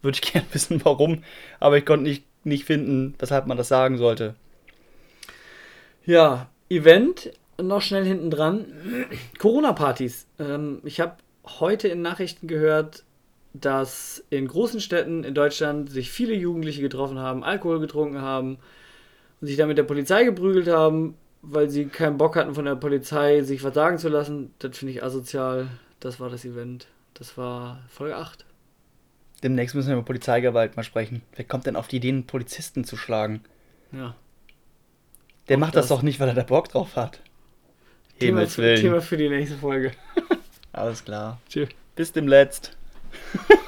würde 0.00 0.20
ich 0.22 0.32
gerne 0.32 0.46
wissen, 0.52 0.80
warum. 0.84 1.24
Aber 1.58 1.76
ich 1.76 1.84
konnte 1.84 2.04
nicht, 2.04 2.24
nicht 2.44 2.64
finden, 2.64 3.16
weshalb 3.18 3.48
man 3.48 3.56
das 3.56 3.66
sagen 3.66 3.98
sollte. 3.98 4.36
Ja, 6.06 6.50
Event, 6.68 7.32
noch 7.60 7.82
schnell 7.82 8.04
hinten 8.04 8.30
dran. 8.30 8.66
Corona-Partys. 9.40 10.28
Ähm, 10.38 10.82
ich 10.84 11.00
habe 11.00 11.16
heute 11.46 11.88
in 11.88 12.00
Nachrichten 12.00 12.46
gehört, 12.46 13.02
dass 13.54 14.22
in 14.30 14.46
großen 14.46 14.80
Städten 14.80 15.24
in 15.24 15.34
Deutschland 15.34 15.90
sich 15.90 16.12
viele 16.12 16.34
Jugendliche 16.34 16.80
getroffen 16.80 17.18
haben, 17.18 17.42
Alkohol 17.42 17.80
getrunken 17.80 18.20
haben 18.20 18.58
und 19.40 19.48
sich 19.48 19.56
dann 19.56 19.66
mit 19.66 19.78
der 19.78 19.84
Polizei 19.84 20.22
geprügelt 20.22 20.68
haben, 20.68 21.16
weil 21.50 21.70
sie 21.70 21.86
keinen 21.86 22.16
Bock 22.18 22.36
hatten 22.36 22.54
von 22.54 22.64
der 22.64 22.76
Polizei, 22.76 23.42
sich 23.42 23.62
was 23.64 23.74
sagen 23.74 23.98
zu 23.98 24.08
lassen. 24.08 24.54
Das 24.58 24.76
finde 24.78 24.92
ich 24.92 25.02
asozial. 25.02 25.68
Das 26.00 26.20
war 26.20 26.30
das 26.30 26.44
Event. 26.44 26.86
Das 27.14 27.36
war 27.38 27.80
Folge 27.88 28.16
8. 28.16 28.44
Demnächst 29.42 29.74
müssen 29.74 29.88
wir 29.88 29.94
über 29.96 30.04
Polizeigewalt 30.04 30.76
mal 30.76 30.82
sprechen. 30.82 31.22
Wer 31.36 31.44
kommt 31.44 31.66
denn 31.66 31.76
auf 31.76 31.88
die 31.88 31.96
Idee, 31.96 32.08
einen 32.08 32.26
Polizisten 32.26 32.84
zu 32.84 32.96
schlagen? 32.96 33.42
Ja. 33.92 34.14
Der 35.48 35.56
Auch 35.56 35.60
macht 35.60 35.76
das 35.76 35.88
das. 35.88 35.96
doch 35.96 36.02
nicht, 36.02 36.18
weil 36.20 36.28
er 36.28 36.34
da 36.34 36.42
Bock 36.42 36.68
drauf 36.70 36.96
hat. 36.96 37.20
Thema 38.18 38.46
für. 38.46 38.74
Thema 38.76 39.00
für 39.00 39.16
die 39.16 39.28
nächste 39.28 39.56
Folge. 39.56 39.92
Alles 40.72 41.04
klar. 41.04 41.40
Tschüss. 41.48 41.68
Bis 41.94 42.12
demnächst. 42.12 42.76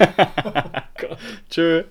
Tschö. 1.51 1.85